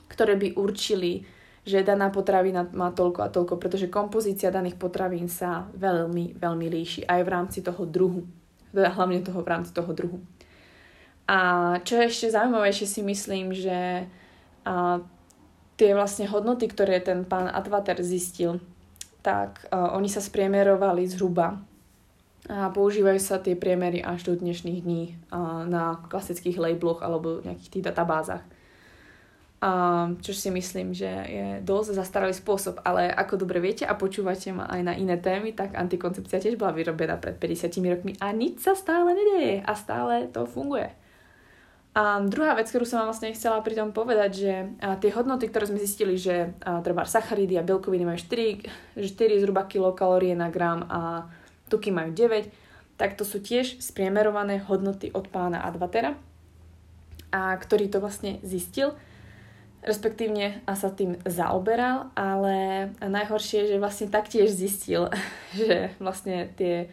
ktoré 0.08 0.34
by 0.34 0.56
určili, 0.56 1.24
že 1.68 1.84
daná 1.84 2.08
potravina 2.08 2.64
má 2.72 2.88
toľko 2.96 3.20
a 3.28 3.28
toľko, 3.28 3.60
pretože 3.60 3.92
kompozícia 3.92 4.48
daných 4.48 4.80
potravín 4.80 5.28
sa 5.28 5.68
veľmi, 5.76 6.40
veľmi 6.40 6.66
líši 6.72 7.04
aj 7.04 7.20
v 7.20 7.28
rámci 7.28 7.58
toho 7.60 7.84
druhu. 7.84 8.24
Teda 8.72 8.88
hlavne 8.96 9.20
toho 9.20 9.44
v 9.44 9.50
rámci 9.52 9.76
toho 9.76 9.92
druhu. 9.92 10.18
A 11.28 11.38
čo 11.84 12.00
je 12.00 12.08
ešte 12.08 12.32
zaujímavejšie 12.32 12.86
si 12.88 13.00
myslím, 13.04 13.52
že 13.52 14.08
a, 14.64 15.04
tie 15.76 15.92
vlastne 15.92 16.24
hodnoty, 16.24 16.72
ktoré 16.72 17.04
ten 17.04 17.28
pán 17.28 17.52
Advater 17.52 18.00
zistil, 18.00 18.64
tak 19.20 19.68
a, 19.68 19.92
oni 19.92 20.08
sa 20.08 20.24
spriemerovali 20.24 21.04
zhruba 21.04 21.60
a 22.48 22.72
používajú 22.72 23.20
sa 23.20 23.36
tie 23.44 23.52
priemery 23.52 24.00
až 24.00 24.24
do 24.24 24.40
dnešných 24.40 24.80
dní 24.80 25.20
a, 25.28 25.68
na 25.68 26.00
klasických 26.08 26.56
labeloch 26.56 27.04
alebo 27.04 27.44
nejakých 27.44 27.72
tých 27.76 27.86
databázach. 27.92 28.40
A, 29.58 30.14
čo 30.22 30.30
si 30.30 30.54
myslím, 30.54 30.94
že 30.94 31.10
je 31.10 31.46
dosť 31.66 31.98
zastaralý 31.98 32.30
spôsob, 32.30 32.78
ale 32.86 33.10
ako 33.10 33.42
dobre 33.42 33.58
viete 33.58 33.82
a 33.82 33.98
počúvate 33.98 34.54
ma 34.54 34.70
aj 34.70 34.80
na 34.86 34.94
iné 34.94 35.18
témy, 35.18 35.50
tak 35.50 35.74
antikoncepcia 35.74 36.38
tiež 36.38 36.54
bola 36.54 36.70
vyrobená 36.70 37.18
pred 37.18 37.34
50 37.34 37.74
rokmi 37.90 38.12
a 38.22 38.30
nič 38.30 38.62
sa 38.62 38.78
stále 38.78 39.10
nedeje 39.18 39.58
a 39.66 39.72
stále 39.74 40.30
to 40.30 40.46
funguje. 40.46 40.94
A 41.98 42.22
druhá 42.22 42.54
vec, 42.54 42.70
ktorú 42.70 42.86
som 42.86 43.02
vám 43.02 43.10
vlastne 43.10 43.34
chcela 43.34 43.58
pri 43.58 43.74
tom 43.74 43.90
povedať, 43.90 44.30
že 44.30 44.52
tie 45.02 45.10
hodnoty, 45.10 45.50
ktoré 45.50 45.66
sme 45.66 45.82
zistili, 45.82 46.14
že 46.14 46.54
a, 46.62 46.78
treba 46.78 47.02
sacharidy 47.02 47.58
a 47.58 47.66
bielkoviny 47.66 48.06
majú 48.06 48.18
4, 48.22 49.02
4 49.02 49.42
zhruba 49.42 49.66
kilokalórie 49.66 50.38
na 50.38 50.54
gram 50.54 50.86
a 50.86 51.26
tuky 51.66 51.90
majú 51.90 52.14
9, 52.14 52.46
tak 52.94 53.18
to 53.18 53.26
sú 53.26 53.42
tiež 53.42 53.82
spriemerované 53.82 54.62
hodnoty 54.62 55.10
od 55.10 55.26
pána 55.26 55.66
Advatera, 55.66 56.14
a 57.34 57.58
ktorý 57.58 57.90
to 57.90 57.98
vlastne 57.98 58.38
zistil, 58.46 58.94
respektívne 59.82 60.62
a 60.66 60.74
sa 60.74 60.90
tým 60.90 61.18
zaoberal, 61.24 62.10
ale 62.18 62.88
najhoršie 62.98 63.64
je, 63.64 63.70
že 63.74 63.82
vlastne 63.82 64.06
taktiež 64.10 64.50
zistil, 64.50 65.10
že 65.58 65.94
vlastne 66.02 66.50
tie, 66.58 66.90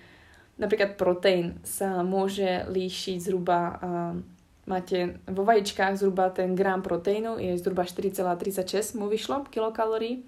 napríklad 0.57 0.97
proteín 0.99 1.59
sa 1.65 2.05
môže 2.05 2.65
líšiť 2.69 3.17
zhruba 3.21 3.79
máte 4.65 5.21
vo 5.29 5.45
vajíčkách 5.45 5.97
zhruba 5.97 6.33
ten 6.33 6.57
gram 6.57 6.81
proteínu, 6.81 7.37
je 7.37 7.57
zhruba 7.57 7.85
4,36 7.85 8.97
mu 8.97 9.05
vyšlo 9.07 9.45
kilokalórií. 9.49 10.25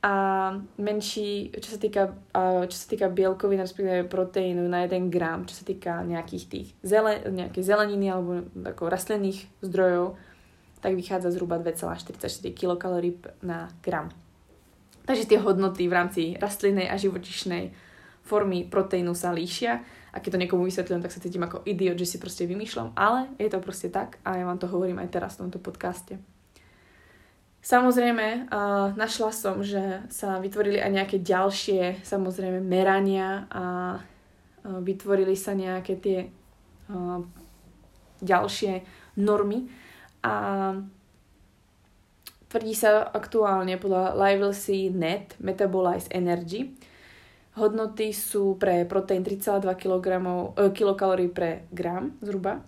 A 0.00 0.56
menší, 0.80 1.52
čo 1.60 1.76
sa 1.76 1.78
týka, 1.78 2.16
čo 2.64 2.72
sa 2.72 2.86
týka 2.88 3.12
bielkovín, 3.12 3.60
respektíve 3.60 4.08
proteínu 4.08 4.64
na 4.64 4.88
1 4.88 5.12
gram, 5.12 5.44
čo 5.44 5.60
sa 5.60 5.64
týka 5.68 6.00
nejakých 6.08 6.44
tých 6.48 6.68
zele, 6.80 7.20
nejakej 7.28 7.60
zeleniny 7.60 8.08
alebo 8.08 8.48
ako 8.64 8.88
rastlinných 8.88 9.44
zdrojov, 9.60 10.16
tak 10.80 10.96
vychádza 10.96 11.30
zhruba 11.30 11.60
2,44 11.60 12.56
kilokalórií 12.56 13.20
na 13.44 13.68
gram. 13.84 14.08
Takže 15.04 15.28
tie 15.28 15.38
hodnoty 15.40 15.88
v 15.88 15.96
rámci 15.96 16.22
rastlinnej 16.36 16.88
a 16.88 16.96
živočišnej 17.00 17.72
formy 18.24 18.68
proteínu 18.68 19.16
sa 19.16 19.32
líšia 19.32 19.80
a 20.10 20.16
keď 20.18 20.30
to 20.36 20.42
niekomu 20.42 20.62
vysvetľujem, 20.68 21.02
tak 21.02 21.12
sa 21.14 21.22
cítim 21.22 21.42
ako 21.42 21.62
idiot, 21.66 21.98
že 21.98 22.06
si 22.06 22.16
proste 22.18 22.46
vymýšľam, 22.46 22.94
ale 22.94 23.30
je 23.40 23.48
to 23.50 23.58
proste 23.58 23.90
tak 23.90 24.18
a 24.22 24.38
ja 24.38 24.44
vám 24.46 24.58
to 24.58 24.70
hovorím 24.70 25.02
aj 25.02 25.10
teraz 25.10 25.36
v 25.36 25.48
tomto 25.48 25.58
podcaste. 25.58 26.20
Samozrejme, 27.60 28.48
našla 28.96 29.30
som, 29.36 29.60
že 29.60 30.00
sa 30.08 30.40
vytvorili 30.40 30.80
aj 30.80 30.90
nejaké 30.96 31.16
ďalšie, 31.20 32.00
samozrejme, 32.08 32.64
merania 32.64 33.44
a 33.52 33.64
vytvorili 34.64 35.36
sa 35.36 35.52
nejaké 35.52 36.00
tie 36.00 36.18
ďalšie 38.24 38.72
normy. 39.20 39.68
A 40.20 40.34
tvrdí 42.50 42.74
sa 42.74 43.06
aktuálne 43.06 43.78
podľa 43.80 44.12
Lively.net 44.18 45.38
Metabolize 45.40 46.10
Energy. 46.10 46.74
Hodnoty 47.58 48.14
sú 48.14 48.56
pre 48.56 48.86
proteín 48.86 49.26
3,2 49.26 49.74
kg, 49.74 50.06
e, 50.54 50.70
kilokalórií 50.70 51.28
pre 51.30 51.66
gram 51.74 52.14
zhruba. 52.22 52.62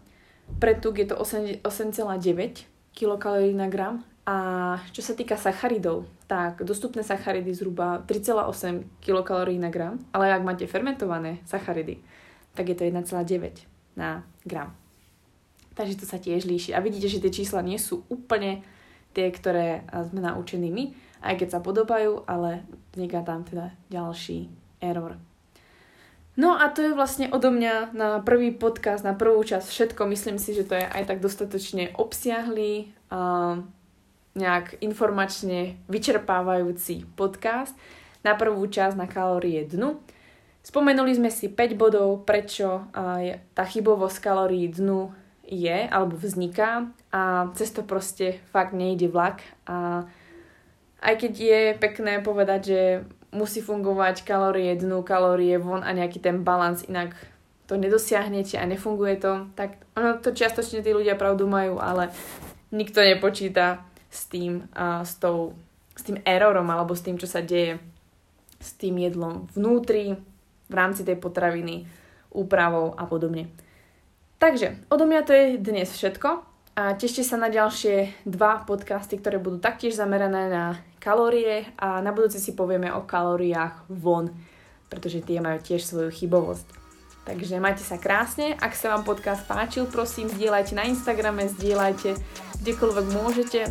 Pre 0.59 0.73
tuk 0.79 0.99
je 0.99 1.07
to 1.07 1.17
8,9 1.17 2.67
kilokalórií 2.93 3.55
na 3.55 3.71
gram. 3.71 4.03
A 4.23 4.79
čo 4.95 5.03
sa 5.03 5.19
týka 5.19 5.35
sacharidov, 5.35 6.07
tak 6.31 6.63
dostupné 6.63 7.03
sacharidy 7.03 7.51
zhruba 7.51 8.07
3,8 8.07 8.87
kilokalórií 9.03 9.59
na 9.59 9.67
gram, 9.67 9.99
ale 10.15 10.31
ak 10.31 10.47
máte 10.47 10.65
fermentované 10.71 11.43
sacharidy, 11.43 11.99
tak 12.55 12.71
je 12.71 12.77
to 12.79 12.87
1,9 12.87 13.67
na 13.99 14.23
gram. 14.47 14.82
Takže 15.73 15.99
to 16.01 16.07
sa 16.07 16.21
tiež 16.21 16.45
líši. 16.45 16.77
A 16.77 16.85
vidíte, 16.85 17.09
že 17.09 17.23
tie 17.23 17.33
čísla 17.33 17.65
nie 17.65 17.81
sú 17.81 18.05
úplne 18.13 18.61
tie, 19.17 19.29
ktoré 19.33 19.85
sme 20.09 20.21
naučení 20.25 20.73
my, 20.73 20.93
aj 21.25 21.35
keď 21.41 21.49
sa 21.57 21.61
podobajú, 21.61 22.25
ale 22.25 22.65
vzniká 22.93 23.21
tam 23.25 23.45
teda 23.45 23.73
ďalší 23.89 24.49
error. 24.81 25.17
No 26.33 26.57
a 26.57 26.73
to 26.73 26.81
je 26.81 26.97
vlastne 26.97 27.29
odo 27.29 27.53
mňa 27.53 27.93
na 27.93 28.25
prvý 28.25 28.57
podcast, 28.57 29.05
na 29.05 29.13
prvú 29.13 29.45
časť 29.45 29.69
všetko. 29.69 30.09
Myslím 30.09 30.41
si, 30.41 30.57
že 30.57 30.65
to 30.65 30.81
je 30.81 30.85
aj 30.89 31.05
tak 31.05 31.21
dostatočne 31.21 31.93
obsiahlý, 31.93 32.89
a 33.13 33.61
nejak 34.33 34.81
informačne 34.81 35.77
vyčerpávajúci 35.93 37.05
podcast. 37.13 37.77
Na 38.25 38.33
prvú 38.33 38.65
časť 38.65 38.97
na 38.97 39.05
kalórie 39.05 39.67
dnu. 39.69 40.01
Spomenuli 40.65 41.13
sme 41.13 41.29
si 41.29 41.53
5 41.53 41.77
bodov, 41.77 42.25
prečo 42.25 42.87
tá 43.53 43.65
chybovosť 43.67 44.19
kalórií 44.23 44.73
dnu 44.73 45.13
je 45.53 45.79
alebo 45.93 46.17
vzniká 46.17 46.89
a 47.13 47.53
cez 47.53 47.69
to 47.77 47.85
proste 47.85 48.41
fakt 48.49 48.73
nejde 48.73 49.13
vlak 49.13 49.45
a 49.69 50.09
aj 51.03 51.15
keď 51.19 51.33
je 51.35 51.61
pekné 51.77 52.23
povedať, 52.23 52.61
že 52.63 52.81
musí 53.35 53.59
fungovať 53.59 54.23
kalórie 54.23 54.73
dnu, 54.79 55.03
kalórie 55.03 55.59
von 55.59 55.83
a 55.83 55.91
nejaký 55.91 56.23
ten 56.23 56.47
balans, 56.47 56.87
inak 56.87 57.19
to 57.67 57.75
nedosiahnete 57.75 58.57
a 58.57 58.65
nefunguje 58.65 59.19
to, 59.19 59.51
tak 59.59 59.83
ono 59.99 60.23
to 60.23 60.31
čiastočne 60.31 60.81
tí 60.81 60.95
ľudia 60.95 61.19
pravdu 61.19 61.45
majú, 61.51 61.83
ale 61.83 62.15
nikto 62.71 63.03
nepočíta 63.03 63.83
s 64.09 64.31
tým, 64.31 64.69
a 64.73 65.03
s, 65.03 65.19
tou, 65.19 65.59
s 65.97 66.07
tým 66.07 66.23
errorom 66.23 66.69
alebo 66.71 66.95
s 66.95 67.03
tým, 67.03 67.19
čo 67.19 67.27
sa 67.27 67.43
deje 67.43 67.83
s 68.63 68.79
tým 68.79 69.03
jedlom 69.03 69.51
vnútri, 69.59 70.15
v 70.71 70.75
rámci 70.75 71.05
tej 71.05 71.21
potraviny, 71.21 71.85
úpravou 72.33 72.97
a 72.97 73.05
podobne. 73.05 73.53
Takže, 74.43 74.91
odo 74.91 75.07
mňa 75.07 75.23
to 75.23 75.31
je 75.31 75.47
dnes 75.55 75.87
všetko 75.87 76.43
a 76.75 76.99
tešte 76.99 77.23
sa 77.23 77.39
na 77.39 77.47
ďalšie 77.47 78.27
dva 78.27 78.67
podcasty, 78.67 79.23
ktoré 79.23 79.39
budú 79.39 79.63
taktiež 79.63 79.95
zamerané 79.95 80.51
na 80.51 80.83
kalórie 80.99 81.71
a 81.79 82.03
na 82.03 82.11
budúce 82.11 82.43
si 82.43 82.51
povieme 82.51 82.91
o 82.91 83.07
kalóriách 83.07 83.87
von, 83.87 84.35
pretože 84.91 85.23
tie 85.23 85.39
majú 85.39 85.63
tiež 85.63 85.87
svoju 85.87 86.11
chybovosť. 86.11 86.67
Takže 87.23 87.63
majte 87.63 87.87
sa 87.87 88.03
krásne, 88.03 88.59
ak 88.59 88.75
sa 88.75 88.91
vám 88.91 89.07
podcast 89.07 89.47
páčil, 89.47 89.87
prosím, 89.87 90.27
zdieľajte 90.27 90.75
na 90.75 90.91
Instagrame, 90.91 91.47
zdieľajte 91.47 92.19
kdekoľvek 92.67 93.07
môžete. 93.15 93.71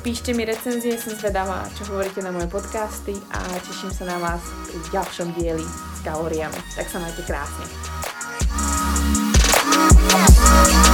Píšte 0.00 0.32
mi 0.32 0.48
recenzie, 0.48 0.96
som 0.96 1.12
zvedavá, 1.12 1.68
čo 1.76 1.84
hovoríte 1.92 2.24
na 2.24 2.32
moje 2.32 2.48
podcasty 2.48 3.12
a 3.36 3.44
teším 3.68 3.92
sa 3.92 4.08
na 4.08 4.16
vás 4.16 4.40
pri 4.64 4.80
ďalšom 4.96 5.36
dieli 5.36 5.66
s 5.92 6.00
kalóriami. 6.00 6.56
Tak 6.72 6.88
sa 6.88 7.04
majte 7.04 7.20
krásne. 7.20 7.95
yeah. 10.08 10.85